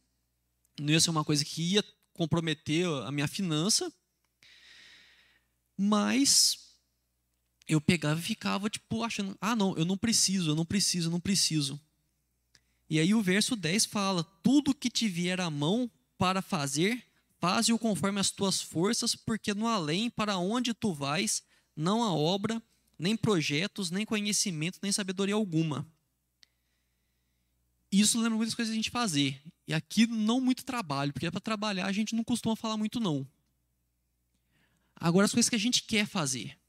[0.79, 3.91] não ia ser uma coisa que ia comprometer a minha finança,
[5.79, 6.70] mas
[7.71, 11.13] eu pegava e ficava, tipo, achando, ah, não, eu não preciso, eu não preciso, eu
[11.13, 11.81] não preciso.
[12.89, 17.01] E aí o verso 10 fala: Tudo que te vier à mão para fazer,
[17.39, 21.45] faze-o conforme as tuas forças, porque no além, para onde tu vais,
[21.77, 22.61] não há obra,
[22.99, 25.87] nem projetos, nem conhecimento, nem sabedoria alguma.
[27.93, 29.41] Isso lembra muitas coisas a gente fazer.
[29.69, 33.25] E aqui não muito trabalho, porque para trabalhar a gente não costuma falar muito não.
[34.97, 36.60] Agora as coisas que a gente quer fazer.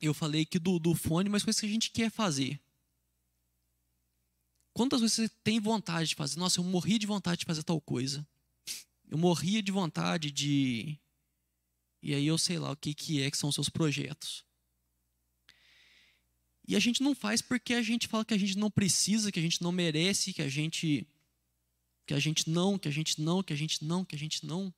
[0.00, 2.60] Eu falei aqui do, do fone, mas coisas que a gente quer fazer.
[4.72, 6.38] Quantas vezes você tem vontade de fazer?
[6.38, 8.26] Nossa, eu morri de vontade de fazer tal coisa.
[9.08, 10.98] Eu morria de vontade de.
[12.02, 14.44] E aí eu sei lá o que, que é que são seus projetos.
[16.66, 19.38] E a gente não faz porque a gente fala que a gente não precisa, que
[19.38, 21.06] a gente não merece, que a gente
[22.06, 24.44] que a gente não, que a gente não, que a gente não, que a gente
[24.44, 24.74] não.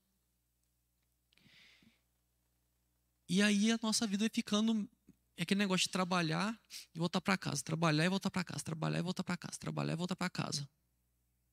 [3.29, 4.89] E aí a nossa vida vai ficando
[5.37, 6.59] é aquele negócio de trabalhar
[6.95, 9.93] e voltar para casa, trabalhar e voltar para casa, trabalhar e voltar para casa, trabalhar
[9.93, 10.69] e voltar para casa.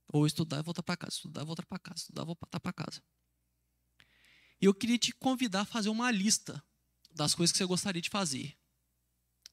[0.08, 2.74] Ou estudar e voltar para casa, estudar e voltar para casa, estudar e voltar para
[2.74, 3.04] casa.
[4.62, 6.64] E eu queria te convidar a fazer uma lista
[7.12, 8.58] das coisas que você gostaria de fazer.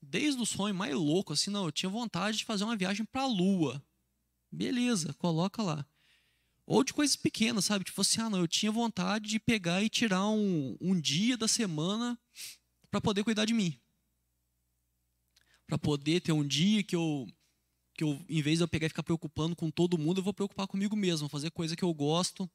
[0.01, 3.23] Desde o sonho mais louco, assim, não, eu tinha vontade de fazer uma viagem para
[3.23, 3.85] a lua.
[4.51, 5.85] Beleza, coloca lá.
[6.64, 7.85] Ou de coisas pequenas, sabe?
[7.85, 11.49] Tipo assim, ah, não, eu tinha vontade de pegar e tirar um, um dia da
[11.49, 12.19] semana
[12.90, 13.81] para poder cuidar de mim
[15.71, 17.29] para poder ter um dia que eu,
[17.95, 20.35] que eu, em vez de eu pegar e ficar preocupando com todo mundo, eu vou
[20.35, 22.51] preocupar comigo mesmo, fazer coisa que eu gosto.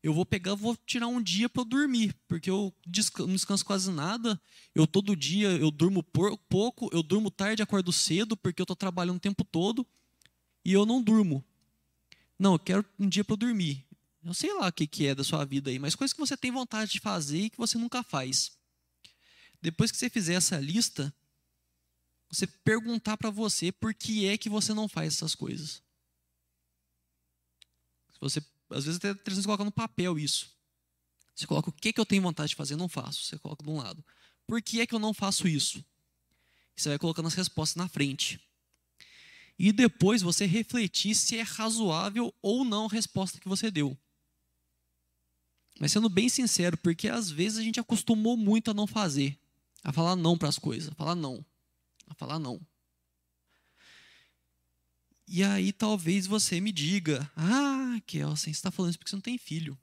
[0.00, 2.72] Eu vou pegar, vou tirar um dia para dormir, porque eu
[3.18, 4.40] não descanso quase nada.
[4.72, 6.04] Eu todo dia eu durmo
[6.48, 9.84] pouco, eu durmo tarde, acordo cedo, porque eu estou trabalhando o tempo todo
[10.64, 11.44] e eu não durmo.
[12.38, 13.84] Não, eu quero um dia para dormir.
[14.24, 16.36] Eu sei lá o que, que é da sua vida aí, mas coisas que você
[16.36, 18.52] tem vontade de fazer e que você nunca faz.
[19.60, 21.12] Depois que você fizer essa lista,
[22.30, 25.82] você perguntar para você por que é que você não faz essas coisas.
[28.20, 30.50] Você, às vezes até você coloca no papel isso.
[31.34, 33.24] Você coloca o que, que eu tenho vontade de fazer, não faço.
[33.24, 34.04] Você coloca de um lado.
[34.46, 35.84] Por que é que eu não faço isso?
[36.76, 38.40] Você vai colocando as respostas na frente.
[39.58, 43.96] E depois você refletir se é razoável ou não a resposta que você deu.
[45.80, 49.38] Mas sendo bem sincero, porque às vezes a gente acostumou muito a não fazer,
[49.82, 51.44] a falar não para as coisas, a falar não
[52.12, 52.60] a falar não.
[55.26, 59.20] E aí talvez você me diga: Ah, Kelsen, você está falando isso porque você não
[59.20, 59.78] tem filho.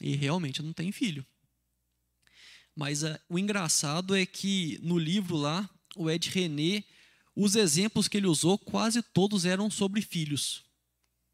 [0.00, 1.26] E realmente eu não tenho filho.
[2.74, 6.84] Mas uh, o engraçado é que no livro lá, o Ed René,
[7.34, 10.64] os exemplos que ele usou, quase todos eram sobre filhos.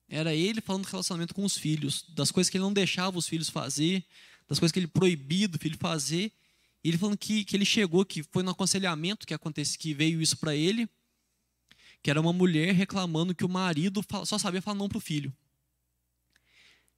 [0.08, 3.26] Era ele falando do relacionamento com os filhos, das coisas que ele não deixava os
[3.26, 4.04] filhos fazer,
[4.48, 6.32] das coisas que ele proibia do filho fazer,
[6.82, 10.20] e ele falando que, que ele chegou, que foi no aconselhamento que acontece, que veio
[10.22, 10.88] isso para ele,
[12.02, 15.32] que era uma mulher reclamando que o marido só sabia falar não para o filho.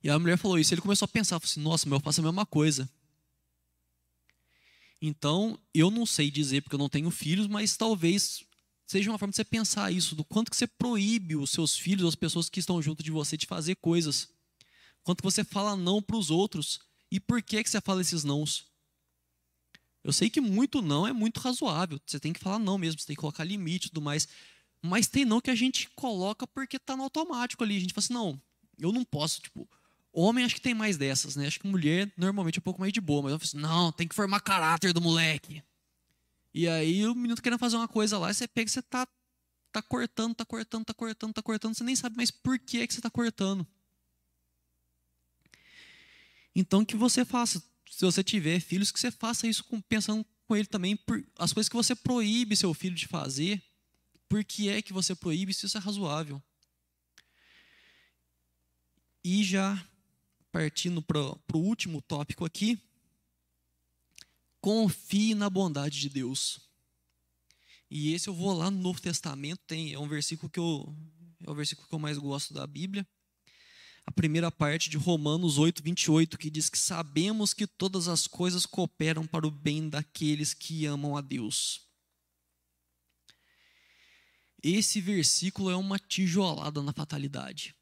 [0.02, 0.72] E a mulher falou isso.
[0.72, 2.88] Ele começou a pensar, falou assim, nossa, meu eu faço a mesma coisa.
[5.00, 8.44] Então, eu não sei dizer porque eu não tenho filhos, mas talvez
[8.86, 12.06] seja uma forma de você pensar isso, do quanto que você proíbe os seus filhos,
[12.06, 14.28] as pessoas que estão junto de você, de fazer coisas.
[15.02, 16.78] Quanto que você fala não para os outros.
[17.10, 18.71] E por que, que você fala esses nãos?
[20.04, 22.00] Eu sei que muito não é muito razoável.
[22.06, 24.26] Você tem que falar não mesmo, você tem que colocar limite e tudo mais.
[24.82, 27.76] Mas tem não que a gente coloca porque está no automático ali.
[27.76, 28.42] A gente fala assim, não,
[28.80, 29.68] eu não posso, tipo,
[30.12, 31.46] homem acho que tem mais dessas, né?
[31.46, 33.92] Acho que mulher normalmente é um pouco mais de boa, mas eu falo assim, não,
[33.92, 35.62] tem que formar caráter do moleque.
[36.52, 39.06] E aí o menino tá querendo fazer uma coisa lá, você pega e você tá,
[39.72, 42.86] tá cortando, tá cortando, tá cortando, tá cortando, você nem sabe mais por que é
[42.86, 43.66] que você tá cortando.
[46.54, 47.62] Então que você faça,
[47.92, 51.52] se você tiver filhos, que você faça isso com, pensando com ele também, por, as
[51.52, 53.62] coisas que você proíbe seu filho de fazer,
[54.30, 56.42] por que é que você proíbe, se isso é razoável.
[59.22, 59.86] E já
[60.50, 62.80] partindo para o último tópico aqui,
[64.58, 66.60] confie na bondade de Deus.
[67.90, 70.96] E esse eu vou lá no Novo Testamento, tem, é um versículo que eu
[71.46, 73.06] é o versículo que eu mais gosto da Bíblia.
[74.04, 78.66] A primeira parte de Romanos 8, 28, que diz que sabemos que todas as coisas
[78.66, 81.86] cooperam para o bem daqueles que amam a Deus.
[84.62, 87.74] Esse versículo é uma tijolada na fatalidade.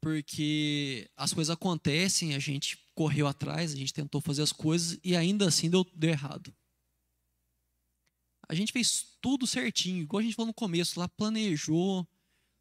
[0.00, 5.16] Porque as coisas acontecem, a gente correu atrás, a gente tentou fazer as coisas e
[5.16, 6.54] ainda assim deu, deu errado.
[8.48, 12.06] A gente fez tudo certinho, igual a gente falou no começo, lá planejou,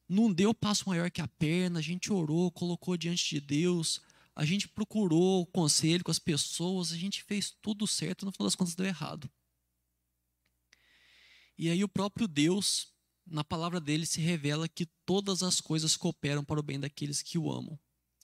[0.07, 4.01] não deu passo maior que a perna, a gente orou, colocou diante de Deus,
[4.35, 8.55] a gente procurou conselho com as pessoas, a gente fez tudo certo, no final das
[8.55, 9.29] contas deu errado.
[11.57, 12.89] E aí o próprio Deus,
[13.25, 17.37] na palavra dele, se revela que todas as coisas cooperam para o bem daqueles que
[17.37, 17.79] o amam,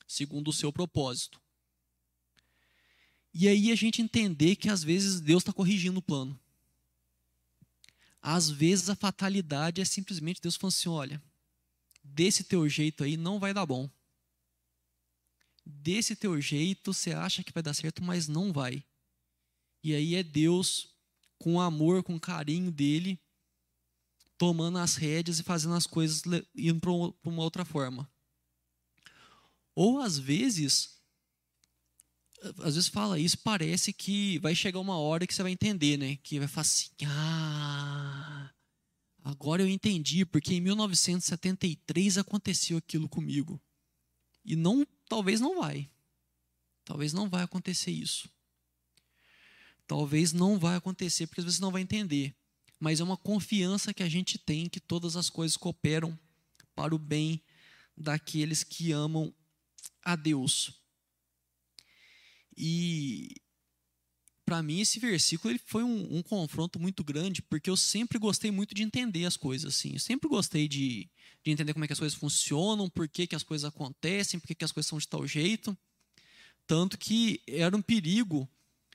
[0.05, 1.41] segundo o seu propósito.
[3.33, 6.37] E aí a gente entender que às vezes Deus está corrigindo o plano.
[8.21, 11.23] Às vezes a fatalidade é simplesmente Deus falando assim: olha,
[12.03, 13.89] desse teu jeito aí não vai dar bom.
[15.65, 18.83] Desse teu jeito você acha que vai dar certo, mas não vai.
[19.83, 20.95] E aí é Deus,
[21.39, 23.19] com amor, com carinho dele,
[24.37, 26.23] tomando as rédeas e fazendo as coisas
[26.55, 28.11] indo para uma outra forma.
[29.75, 30.99] Ou às vezes,
[32.59, 36.17] às vezes fala isso, parece que vai chegar uma hora que você vai entender, né?
[36.17, 38.51] Que vai falar assim, ah,
[39.23, 43.61] Agora eu entendi porque em 1973 aconteceu aquilo comigo.
[44.43, 45.89] E não, talvez não vai.
[46.83, 48.29] Talvez não vai acontecer isso.
[49.85, 52.33] Talvez não vai acontecer porque às vezes não vai entender.
[52.79, 56.17] Mas é uma confiança que a gente tem que todas as coisas cooperam
[56.75, 57.41] para o bem
[57.95, 59.33] daqueles que amam
[60.03, 60.81] a Deus.
[62.57, 63.35] E
[64.51, 68.51] para mim esse versículo ele foi um, um, confronto muito grande, porque eu sempre gostei
[68.51, 69.93] muito de entender as coisas, assim.
[69.93, 71.09] Eu sempre gostei de,
[71.41, 74.47] de entender como é que as coisas funcionam, por que, que as coisas acontecem, por
[74.47, 75.77] que, que as coisas são de tal jeito.
[76.67, 78.45] Tanto que era um perigo.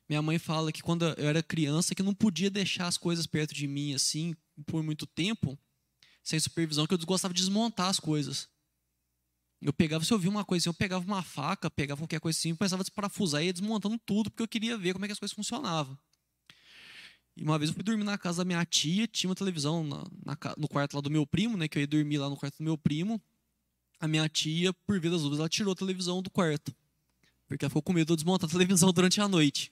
[0.07, 3.55] Minha mãe fala que quando eu era criança, que não podia deixar as coisas perto
[3.55, 4.37] de mim, assim,
[4.67, 5.59] por muito tempo,
[6.23, 8.47] sem supervisão, que eu gostava de desmontar as coisas.
[9.61, 12.39] Eu pegava, se eu via uma coisa assim, eu pegava uma faca, pegava qualquer coisa
[12.39, 15.13] assim, começava a desparafusar e ia desmontando tudo, porque eu queria ver como é que
[15.13, 15.99] as coisas funcionavam.
[17.37, 20.05] E uma vez eu fui dormir na casa da minha tia, tinha uma televisão na,
[20.25, 21.69] na, no quarto lá do meu primo, né?
[21.69, 23.21] Que eu ia dormir lá no quarto do meu primo.
[24.01, 26.75] A minha tia, por via das dúvidas, ela tirou a televisão do quarto.
[27.47, 29.71] Porque ela ficou com medo de desmontar a televisão durante a noite.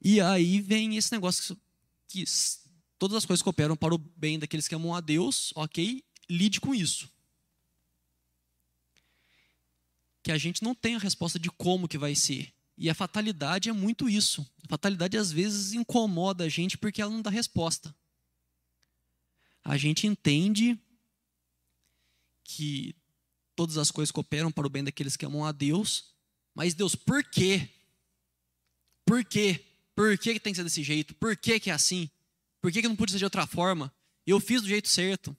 [0.00, 1.56] E aí vem esse negócio
[2.08, 2.30] que, que
[2.98, 6.02] todas as coisas cooperam para o bem daqueles que amam a Deus, ok?
[6.28, 7.11] Lide com isso
[10.22, 12.52] que a gente não tem a resposta de como que vai ser.
[12.76, 14.46] E a fatalidade é muito isso.
[14.64, 17.94] A fatalidade às vezes incomoda a gente porque ela não dá resposta.
[19.64, 20.78] A gente entende
[22.44, 22.94] que
[23.54, 26.12] todas as coisas cooperam para o bem daqueles que amam a Deus,
[26.54, 27.68] mas Deus, por quê?
[29.04, 29.64] Por quê?
[29.94, 31.14] Por que, tem que ser desse jeito?
[31.14, 32.10] Por que, que é assim?
[32.60, 33.92] Por que, que não podia ser de outra forma?
[34.26, 35.36] Eu fiz do jeito certo.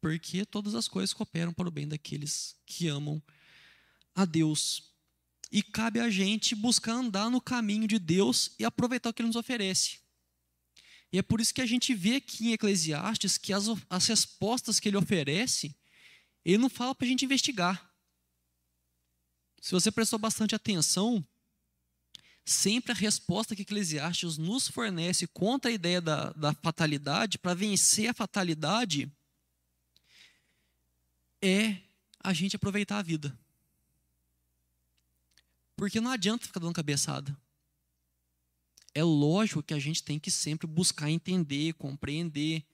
[0.00, 3.22] Porque todas as coisas cooperam para o bem daqueles que amam
[4.14, 4.92] a Deus.
[5.50, 9.28] E cabe a gente buscar andar no caminho de Deus e aproveitar o que Ele
[9.28, 9.98] nos oferece.
[11.12, 14.78] E é por isso que a gente vê aqui em Eclesiastes que as, as respostas
[14.78, 15.74] que ele oferece,
[16.44, 17.90] ele não fala para a gente investigar.
[19.60, 21.26] Se você prestou bastante atenção,
[22.44, 28.08] sempre a resposta que Eclesiastes nos fornece contra a ideia da, da fatalidade, para vencer
[28.08, 29.10] a fatalidade,
[31.42, 31.76] é
[32.20, 33.36] a gente aproveitar a vida.
[35.76, 37.36] Porque não adianta ficar dando cabeçada.
[38.94, 42.64] É lógico que a gente tem que sempre buscar entender, compreender,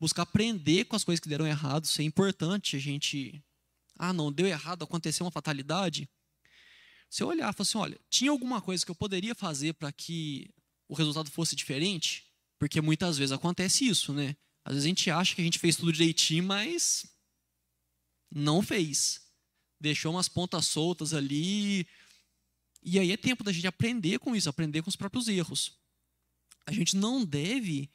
[0.00, 1.84] buscar aprender com as coisas que deram errado.
[1.84, 2.76] Isso é importante.
[2.76, 3.42] A gente.
[3.98, 6.08] Ah, não, deu errado, aconteceu uma fatalidade.
[7.10, 9.92] Se eu olhar e falar assim: olha, tinha alguma coisa que eu poderia fazer para
[9.92, 10.48] que
[10.88, 12.24] o resultado fosse diferente?
[12.58, 14.34] Porque muitas vezes acontece isso, né?
[14.64, 17.04] Às vezes a gente acha que a gente fez tudo direitinho, mas
[18.30, 19.20] não fez.
[19.80, 21.86] Deixou umas pontas soltas ali.
[22.82, 25.78] E aí é tempo da gente aprender com isso, aprender com os próprios erros.
[26.66, 27.90] A gente não deve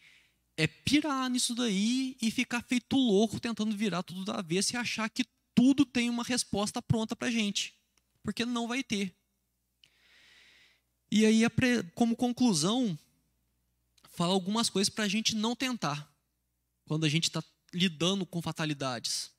[0.57, 5.09] é pirar nisso daí e ficar feito louco tentando virar tudo da vez e achar
[5.09, 5.25] que
[5.55, 7.73] tudo tem uma resposta pronta para gente.
[8.21, 9.15] Porque não vai ter.
[11.09, 11.41] E aí,
[11.95, 12.97] como conclusão,
[14.11, 16.09] fala algumas coisas para a gente não tentar
[16.85, 19.31] quando a gente está lidando com fatalidades.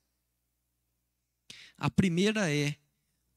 [1.83, 2.77] A primeira é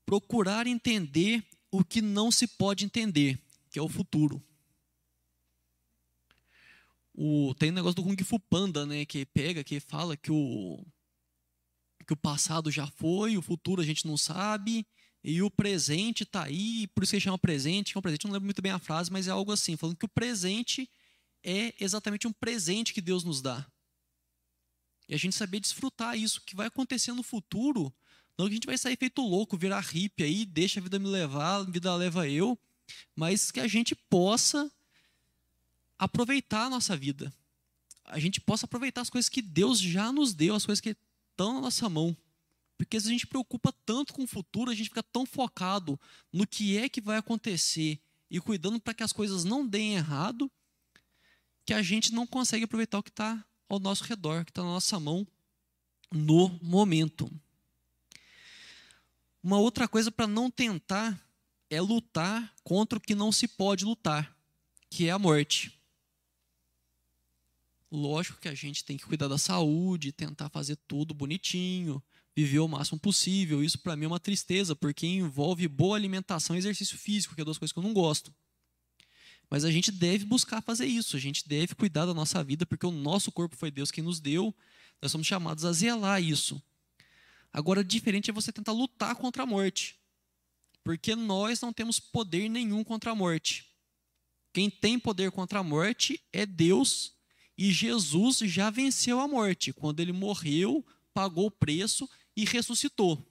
[0.06, 3.42] procurar entender o que não se pode entender,
[3.72, 4.40] que é o futuro.
[7.12, 10.86] O, tem um negócio do Kung Fu Panda, né, que pega, que fala que o,
[11.98, 14.86] porque o passado já foi, o futuro a gente não sabe,
[15.24, 18.26] e o presente está aí, por isso que ele chama presente, que é um presente,
[18.26, 20.88] não lembro muito bem a frase, mas é algo assim, falando que o presente
[21.44, 23.66] é exatamente um presente que Deus nos dá.
[25.10, 27.92] E a gente saber desfrutar isso, que vai acontecer no futuro,
[28.38, 31.08] não que a gente vai sair feito louco, virar hippie aí, deixa a vida me
[31.08, 32.58] levar, a vida leva eu,
[33.16, 34.70] mas que a gente possa
[35.98, 37.34] aproveitar a nossa vida.
[38.04, 40.96] A gente possa aproveitar as coisas que Deus já nos deu, as coisas que
[41.32, 42.16] estão na nossa mão.
[42.78, 46.00] Porque se a gente preocupa tanto com o futuro, a gente fica tão focado
[46.32, 50.52] no que é que vai acontecer e cuidando para que as coisas não deem errado,
[51.66, 54.70] que a gente não consegue aproveitar o que está ao nosso redor, que está na
[54.70, 55.26] nossa mão
[56.12, 57.32] no momento.
[59.46, 61.24] Uma outra coisa para não tentar
[61.70, 64.36] é lutar contra o que não se pode lutar,
[64.90, 65.80] que é a morte.
[67.92, 72.02] Lógico que a gente tem que cuidar da saúde, tentar fazer tudo bonitinho,
[72.36, 73.64] viver o máximo possível.
[73.64, 77.46] Isso para mim é uma tristeza, porque envolve boa alimentação e exercício físico, que é
[77.46, 78.34] duas coisas que eu não gosto.
[79.48, 82.88] Mas a gente deve buscar fazer isso, a gente deve cuidar da nossa vida, porque
[82.88, 84.56] o nosso corpo foi Deus quem nos deu,
[85.00, 86.60] nós somos chamados a zelar isso.
[87.56, 89.98] Agora, diferente é você tentar lutar contra a morte,
[90.84, 93.66] porque nós não temos poder nenhum contra a morte.
[94.52, 97.14] Quem tem poder contra a morte é Deus,
[97.58, 103.26] e Jesus já venceu a morte quando ele morreu, pagou o preço e ressuscitou.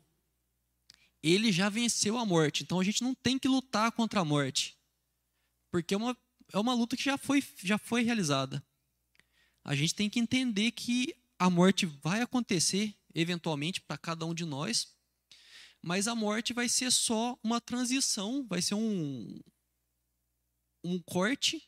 [1.23, 4.75] Ele já venceu a morte, então a gente não tem que lutar contra a morte,
[5.71, 6.17] porque é uma,
[6.51, 8.65] é uma luta que já foi, já foi realizada.
[9.63, 14.45] A gente tem que entender que a morte vai acontecer eventualmente para cada um de
[14.45, 14.89] nós,
[15.81, 19.39] mas a morte vai ser só uma transição, vai ser um,
[20.83, 21.63] um corte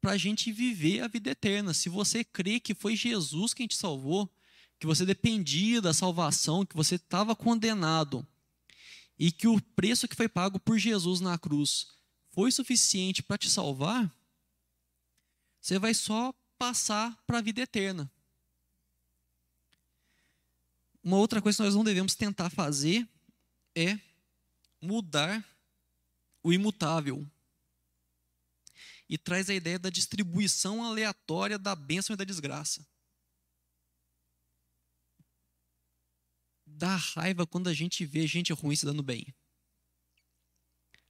[0.00, 1.72] para a gente viver a vida eterna.
[1.72, 4.28] Se você crê que foi Jesus quem te salvou,
[4.78, 8.26] que você dependia da salvação, que você estava condenado
[9.18, 11.86] e que o preço que foi pago por Jesus na cruz
[12.30, 14.14] foi suficiente para te salvar,
[15.60, 18.10] você vai só passar para a vida eterna.
[21.06, 23.08] Uma outra coisa que nós não devemos tentar fazer
[23.76, 23.96] é
[24.82, 25.42] mudar
[26.42, 27.24] o imutável.
[29.08, 32.84] E traz a ideia da distribuição aleatória da bênção e da desgraça.
[36.76, 39.34] dá raiva quando a gente vê gente ruim se dando bem.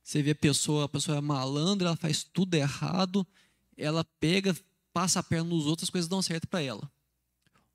[0.03, 3.26] Você vê a pessoa, a pessoa é malandra, ela faz tudo errado,
[3.76, 4.57] ela pega,
[4.92, 6.90] passa a perna nos outros, as coisas dão certo para ela.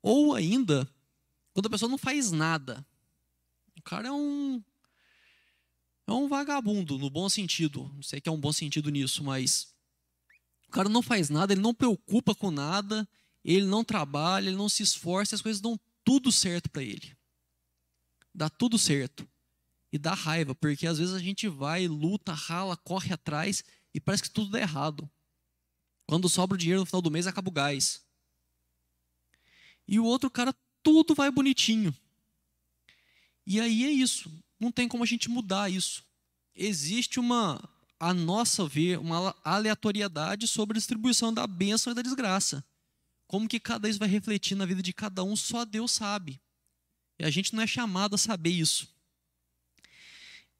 [0.00, 0.88] Ou ainda,
[1.52, 2.84] quando a pessoa não faz nada.
[3.76, 4.62] O cara é um
[6.06, 7.90] é um vagabundo no bom sentido.
[7.94, 9.74] Não sei que é um bom sentido nisso, mas
[10.68, 13.08] o cara não faz nada, ele não preocupa com nada,
[13.44, 17.16] ele não trabalha, ele não se esforça, as coisas dão tudo certo para ele
[18.34, 19.28] dá tudo certo.
[19.92, 24.22] E dá raiva, porque às vezes a gente vai, luta, rala, corre atrás e parece
[24.22, 25.08] que tudo dá errado.
[26.06, 28.02] Quando sobra o dinheiro no final do mês, acaba o gás.
[29.86, 31.94] E o outro cara, tudo vai bonitinho.
[33.46, 34.30] E aí é isso.
[34.58, 36.04] Não tem como a gente mudar isso.
[36.54, 37.60] Existe uma,
[37.98, 42.64] a nossa ver, uma aleatoriedade sobre a distribuição da bênção e da desgraça.
[43.26, 46.40] Como que cada isso vai refletir na vida de cada um, só Deus sabe.
[47.18, 48.88] E a gente não é chamado a saber isso.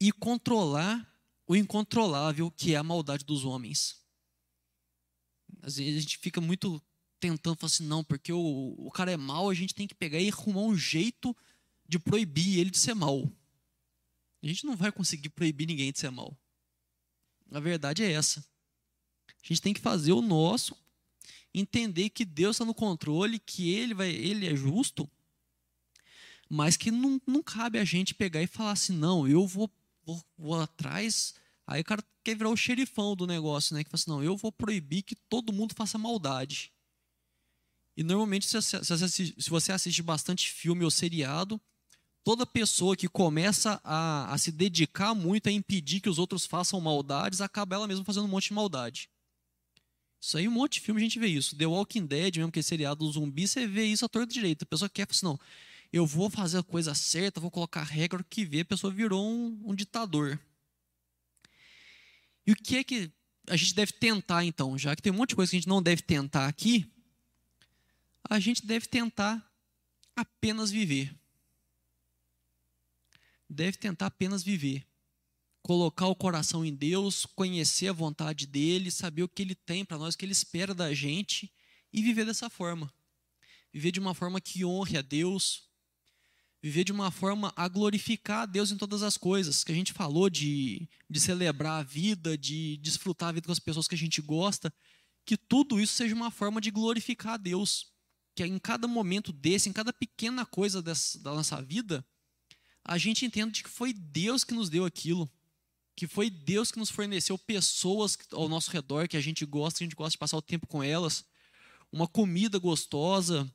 [0.00, 1.08] E controlar
[1.46, 4.00] o incontrolável, que é a maldade dos homens.
[5.60, 6.82] Às vezes a gente fica muito
[7.22, 10.18] tentando falar assim, não, porque o, o cara é mau, a gente tem que pegar
[10.18, 11.34] e arrumar um jeito
[11.88, 13.30] de proibir ele de ser mau.
[14.42, 16.36] A gente não vai conseguir proibir ninguém de ser mau.
[17.50, 18.44] A verdade é essa.
[19.28, 20.76] A gente tem que fazer o nosso,
[21.54, 25.08] entender que Deus está no controle, que Ele vai, Ele é justo
[26.54, 29.70] mas que não, não cabe a gente pegar e falar assim, não, eu vou,
[30.04, 31.34] vou, vou atrás.
[31.66, 33.82] Aí o cara quer virar o xerifão do negócio, né?
[33.82, 36.70] Que fala assim, não, eu vou proibir que todo mundo faça maldade.
[37.96, 41.60] E normalmente, se você, assiste, bastante filme ou seriado,
[42.24, 46.80] toda pessoa que começa a, a, se dedicar muito a impedir que os outros façam
[46.80, 49.10] maldades, acaba ela mesma fazendo um monte de maldade.
[50.20, 51.56] Isso aí, um monte de filme a gente vê isso.
[51.56, 54.64] The Walking Dead, mesmo que é seriado do zumbi, você vê isso a torta direita.
[54.64, 55.38] A pessoa quer, assim, não,
[55.92, 59.60] eu vou fazer a coisa certa, vou colocar regra, que vê, a pessoa virou um,
[59.64, 60.40] um ditador.
[62.46, 63.10] E o que é que
[63.48, 64.78] a gente deve tentar, então?
[64.78, 66.90] Já que tem um monte de coisa que a gente não deve tentar aqui,
[68.28, 69.50] a gente deve tentar
[70.16, 71.14] apenas viver.
[73.48, 74.86] Deve tentar apenas viver.
[75.62, 79.98] Colocar o coração em Deus, conhecer a vontade dele, saber o que ele tem para
[79.98, 81.52] nós, o que ele espera da gente
[81.92, 82.92] e viver dessa forma.
[83.72, 85.68] Viver de uma forma que honre a Deus,
[86.62, 89.62] viver de uma forma a glorificar a Deus em todas as coisas.
[89.62, 93.58] Que a gente falou de, de celebrar a vida, de desfrutar a vida com as
[93.58, 94.72] pessoas que a gente gosta.
[95.24, 97.91] Que tudo isso seja uma forma de glorificar a Deus.
[98.34, 102.04] Que em cada momento desse, em cada pequena coisa dessa, da nossa vida,
[102.84, 105.30] a gente entenda que foi Deus que nos deu aquilo.
[105.94, 109.84] Que foi Deus que nos forneceu pessoas ao nosso redor que a gente gosta, a
[109.84, 111.24] gente gosta de passar o tempo com elas.
[111.92, 113.46] Uma comida gostosa,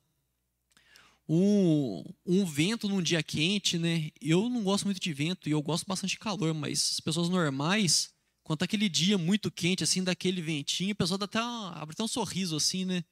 [1.28, 4.10] um, um vento num dia quente, né?
[4.20, 7.28] Eu não gosto muito de vento e eu gosto bastante de calor, mas as pessoas
[7.28, 8.10] normais,
[8.42, 12.02] quando tá aquele dia muito quente, assim, daquele ventinho, a pessoa dá até abre até
[12.02, 13.04] um sorriso, assim, né?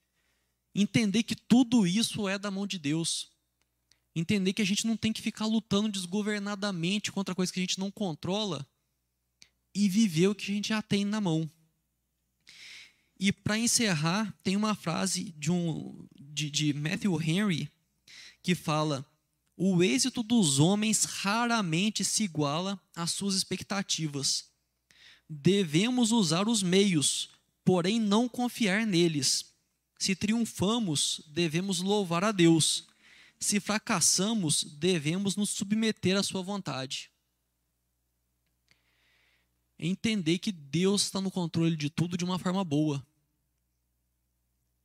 [0.79, 3.31] Entender que tudo isso é da mão de Deus.
[4.15, 7.79] Entender que a gente não tem que ficar lutando desgovernadamente contra coisas que a gente
[7.79, 8.69] não controla
[9.75, 11.51] e viver o que a gente já tem na mão.
[13.19, 17.73] E para encerrar, tem uma frase de, um, de, de Matthew Henry
[18.43, 19.03] que fala:
[19.57, 24.51] o êxito dos homens raramente se iguala às suas expectativas.
[25.27, 27.31] Devemos usar os meios,
[27.65, 29.56] porém não confiar neles.
[29.99, 32.87] Se triunfamos, devemos louvar a Deus.
[33.39, 37.11] Se fracassamos, devemos nos submeter à Sua vontade.
[39.79, 43.07] Entender que Deus está no controle de tudo de uma forma boa.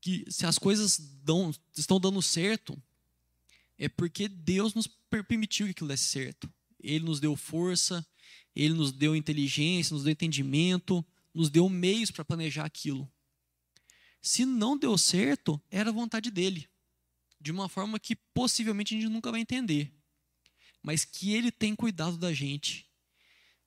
[0.02, 2.82] Que se as coisas dão, estão dando certo,
[3.78, 6.52] é porque Deus nos permitiu que aquilo desse certo.
[6.80, 8.06] Ele nos deu força,
[8.56, 13.10] ele nos deu inteligência, nos deu entendimento, nos deu meios para planejar aquilo.
[14.22, 16.70] Se não deu certo, era vontade dele,
[17.40, 19.92] de uma forma que possivelmente a gente nunca vai entender,
[20.82, 22.88] mas que ele tem cuidado da gente,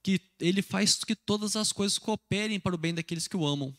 [0.01, 3.77] que ele faz que todas as coisas cooperem para o bem daqueles que o amam.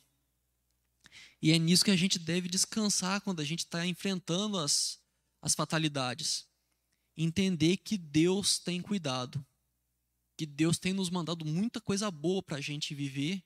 [1.42, 5.00] E é nisso que a gente deve descansar quando a gente está enfrentando as,
[5.42, 6.46] as fatalidades.
[7.16, 9.46] Entender que Deus tem cuidado,
[10.36, 13.42] que Deus tem nos mandado muita coisa boa para a gente viver,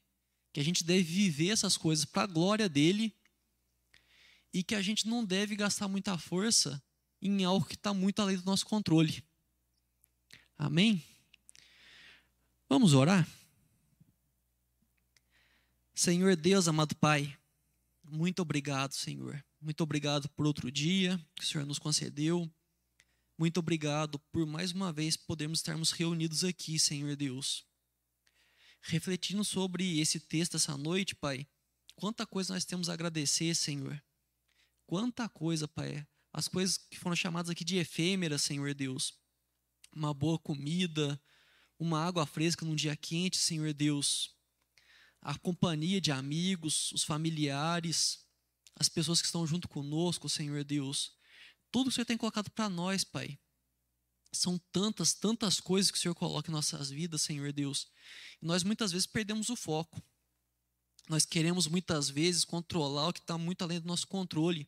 [0.51, 3.15] que a gente deve viver essas coisas para a glória dele
[4.53, 6.81] e que a gente não deve gastar muita força
[7.21, 9.23] em algo que está muito além do nosso controle.
[10.57, 11.03] Amém?
[12.67, 13.27] Vamos orar?
[15.93, 17.37] Senhor Deus, amado Pai,
[18.03, 22.49] muito obrigado, Senhor, muito obrigado por outro dia que o Senhor nos concedeu.
[23.37, 27.65] Muito obrigado por mais uma vez podermos estarmos reunidos aqui, Senhor Deus.
[28.81, 31.47] Refletindo sobre esse texto essa noite, Pai,
[31.95, 34.01] quanta coisa nós temos a agradecer, Senhor.
[34.89, 36.03] Quanta coisa, Pai.
[36.33, 39.13] As coisas que foram chamadas aqui de efêmeras, Senhor Deus.
[39.95, 41.21] Uma boa comida,
[41.77, 44.35] uma água fresca num dia quente, Senhor Deus.
[45.21, 48.25] A companhia de amigos, os familiares,
[48.75, 51.15] as pessoas que estão junto conosco, Senhor Deus.
[51.71, 53.37] Tudo que o Senhor tem colocado para nós, Pai.
[54.31, 57.91] São tantas, tantas coisas que o Senhor coloca em nossas vidas, Senhor Deus.
[58.41, 60.01] E nós muitas vezes perdemos o foco.
[61.07, 64.67] Nós queremos muitas vezes controlar o que está muito além do nosso controle.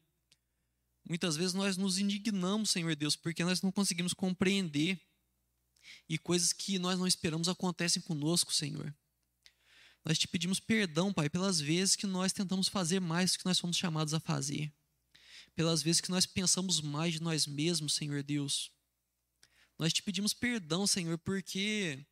[1.07, 4.99] Muitas vezes nós nos indignamos, Senhor Deus, porque nós não conseguimos compreender
[6.07, 8.93] e coisas que nós não esperamos acontecem conosco, Senhor.
[10.03, 13.59] Nós te pedimos perdão, Pai, pelas vezes que nós tentamos fazer mais do que nós
[13.59, 14.71] fomos chamados a fazer.
[15.55, 18.71] Pelas vezes que nós pensamos mais de nós mesmos, Senhor Deus.
[19.77, 22.05] Nós te pedimos perdão, Senhor, porque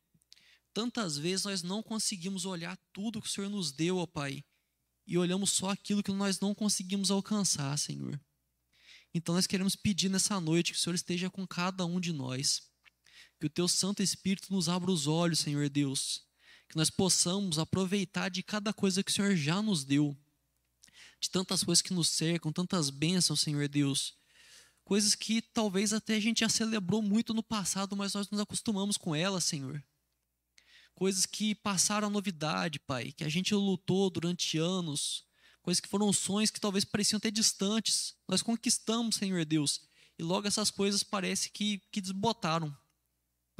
[0.72, 4.44] tantas vezes nós não conseguimos olhar tudo que o Senhor nos deu, ó Pai,
[5.06, 8.20] e olhamos só aquilo que nós não conseguimos alcançar, Senhor.
[9.12, 12.62] Então nós queremos pedir nessa noite que o Senhor esteja com cada um de nós.
[13.38, 16.30] Que o teu Santo Espírito nos abra os olhos, Senhor Deus
[16.70, 20.16] que nós possamos aproveitar de cada coisa que o Senhor já nos deu,
[21.20, 24.16] de tantas coisas que nos cercam, tantas bênçãos, Senhor Deus,
[24.84, 28.96] coisas que talvez até a gente já celebrou muito no passado, mas nós nos acostumamos
[28.96, 29.82] com elas, Senhor.
[30.94, 35.24] Coisas que passaram a novidade, Pai, que a gente lutou durante anos,
[35.62, 39.82] coisas que foram sonhos que talvez pareciam até distantes, nós conquistamos, Senhor Deus,
[40.18, 42.74] e logo essas coisas parece que, que desbotaram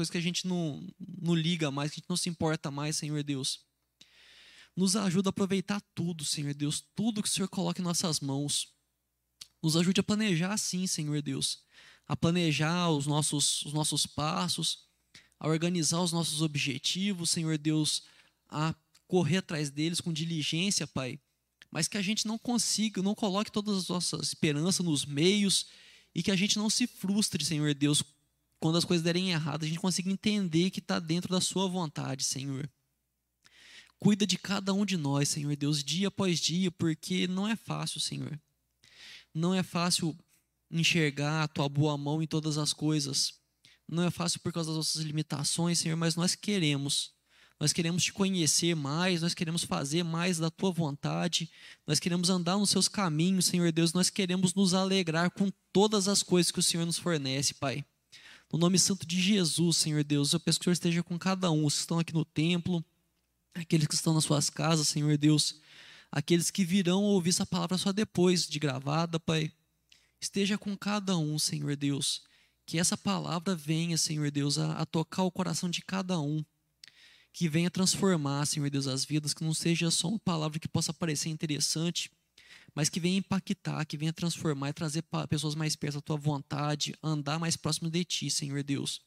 [0.00, 2.96] coisa que a gente não, não liga mais, que a gente não se importa mais,
[2.96, 3.60] Senhor Deus.
[4.74, 8.72] Nos ajuda a aproveitar tudo, Senhor Deus, tudo que o Senhor coloca em nossas mãos.
[9.62, 11.62] Nos ajude a planejar assim, Senhor Deus,
[12.06, 14.88] a planejar os nossos, os nossos passos,
[15.38, 18.04] a organizar os nossos objetivos, Senhor Deus,
[18.48, 18.74] a
[19.06, 21.20] correr atrás deles com diligência, Pai.
[21.70, 25.66] Mas que a gente não consiga, não coloque todas as nossas esperanças nos meios
[26.14, 28.02] e que a gente não se frustre, Senhor Deus,
[28.58, 32.24] quando as coisas derem errado, a gente consiga entender que está dentro da Sua vontade,
[32.24, 32.68] Senhor.
[33.98, 38.00] Cuida de cada um de nós, Senhor Deus, dia após dia, porque não é fácil,
[38.00, 38.38] Senhor.
[39.32, 40.16] Não é fácil
[40.70, 43.34] enxergar a Tua boa mão em todas as coisas.
[43.86, 47.12] Não é fácil por causa das nossas limitações, Senhor, mas nós queremos.
[47.60, 51.50] Nós queremos te conhecer mais, nós queremos fazer mais da tua vontade,
[51.86, 56.22] nós queremos andar nos seus caminhos, Senhor Deus, nós queremos nos alegrar com todas as
[56.22, 57.84] coisas que o Senhor nos fornece, Pai.
[58.50, 61.50] No nome santo de Jesus, Senhor Deus, eu peço que o Senhor esteja com cada
[61.50, 62.82] um, os que estão aqui no templo,
[63.52, 65.60] aqueles que estão nas suas casas, Senhor Deus,
[66.10, 69.52] aqueles que virão ouvir essa palavra só depois de gravada, Pai.
[70.18, 72.22] Esteja com cada um, Senhor Deus.
[72.64, 76.42] Que essa palavra venha, Senhor Deus, a, a tocar o coração de cada um
[77.32, 80.92] que venha transformar, Senhor Deus, as vidas, que não seja só uma palavra que possa
[80.92, 82.10] parecer interessante,
[82.74, 86.94] mas que venha impactar, que venha transformar e trazer pessoas mais perto da tua vontade,
[87.02, 89.00] andar mais próximo de ti, Senhor Deus.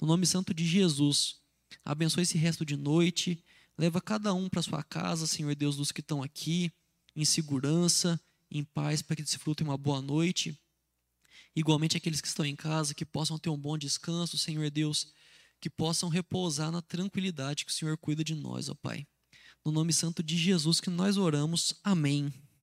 [0.00, 1.36] No nome santo de Jesus,
[1.84, 3.42] abençoe esse resto de noite,
[3.76, 6.72] leva cada um para sua casa, Senhor Deus, dos que estão aqui,
[7.14, 10.58] em segurança, em paz, para que desfrutem uma boa noite.
[11.54, 15.12] Igualmente aqueles que estão em casa, que possam ter um bom descanso, Senhor Deus
[15.60, 19.06] que possam repousar na tranquilidade que o Senhor cuida de nós, ó Pai.
[19.64, 21.74] No nome santo de Jesus que nós oramos.
[21.84, 22.32] Amém.